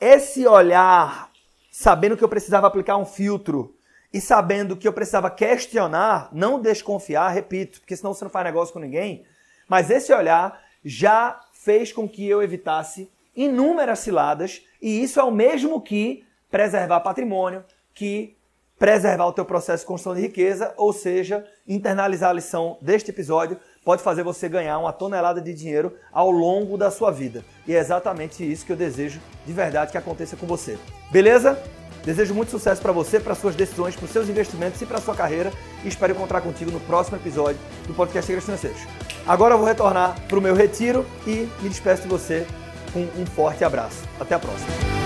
Esse 0.00 0.46
olhar 0.46 1.30
sabendo 1.70 2.16
que 2.16 2.22
eu 2.22 2.28
precisava 2.28 2.68
aplicar 2.68 2.96
um 2.96 3.04
filtro 3.04 3.74
e 4.12 4.20
sabendo 4.20 4.76
que 4.76 4.86
eu 4.86 4.92
precisava 4.92 5.28
questionar, 5.28 6.28
não 6.32 6.60
desconfiar, 6.60 7.30
repito, 7.30 7.80
porque 7.80 7.96
senão 7.96 8.14
você 8.14 8.24
não 8.24 8.30
faz 8.30 8.44
negócio 8.44 8.72
com 8.72 8.78
ninguém, 8.78 9.24
mas 9.68 9.90
esse 9.90 10.12
olhar 10.12 10.62
já 10.84 11.40
fez 11.52 11.92
com 11.92 12.08
que 12.08 12.26
eu 12.26 12.40
evitasse 12.40 13.10
inúmeras 13.34 13.98
ciladas 13.98 14.62
e 14.80 15.02
isso 15.02 15.18
é 15.18 15.24
o 15.24 15.30
mesmo 15.30 15.80
que 15.80 16.24
preservar 16.48 17.00
patrimônio, 17.00 17.64
que 17.92 18.36
preservar 18.80 19.26
o 19.26 19.32
teu 19.32 19.44
processo 19.44 19.82
de 19.82 19.86
construção 19.86 20.14
de 20.14 20.22
riqueza, 20.22 20.72
ou 20.74 20.90
seja, 20.90 21.44
internalizar 21.68 22.30
a 22.30 22.32
lição 22.32 22.78
deste 22.80 23.10
episódio 23.10 23.58
pode 23.84 24.02
fazer 24.02 24.22
você 24.22 24.48
ganhar 24.48 24.78
uma 24.78 24.90
tonelada 24.90 25.38
de 25.38 25.52
dinheiro 25.52 25.94
ao 26.10 26.30
longo 26.30 26.78
da 26.78 26.90
sua 26.90 27.10
vida. 27.10 27.44
E 27.68 27.74
é 27.74 27.78
exatamente 27.78 28.42
isso 28.42 28.64
que 28.64 28.72
eu 28.72 28.76
desejo 28.76 29.20
de 29.46 29.52
verdade 29.52 29.92
que 29.92 29.98
aconteça 29.98 30.34
com 30.34 30.46
você. 30.46 30.78
Beleza? 31.10 31.62
Desejo 32.02 32.34
muito 32.34 32.50
sucesso 32.50 32.80
para 32.80 32.90
você, 32.90 33.20
para 33.20 33.34
suas 33.34 33.54
decisões, 33.54 33.94
para 33.94 34.06
os 34.06 34.10
seus 34.10 34.30
investimentos 34.30 34.80
e 34.80 34.86
para 34.86 34.98
sua 34.98 35.14
carreira. 35.14 35.52
E 35.84 35.88
espero 35.88 36.14
encontrar 36.14 36.40
contigo 36.40 36.70
no 36.70 36.80
próximo 36.80 37.18
episódio 37.18 37.60
do 37.86 37.92
podcast 37.92 38.26
Segredos 38.26 38.46
Financeiros. 38.46 38.80
Agora 39.26 39.52
eu 39.52 39.58
vou 39.58 39.66
retornar 39.66 40.18
para 40.26 40.38
o 40.38 40.40
meu 40.40 40.54
retiro 40.54 41.04
e 41.26 41.46
me 41.60 41.68
despeço 41.68 42.02
de 42.02 42.08
você 42.08 42.46
com 42.94 43.00
um 43.20 43.26
forte 43.26 43.62
abraço. 43.62 44.08
Até 44.18 44.34
a 44.34 44.38
próxima. 44.38 44.99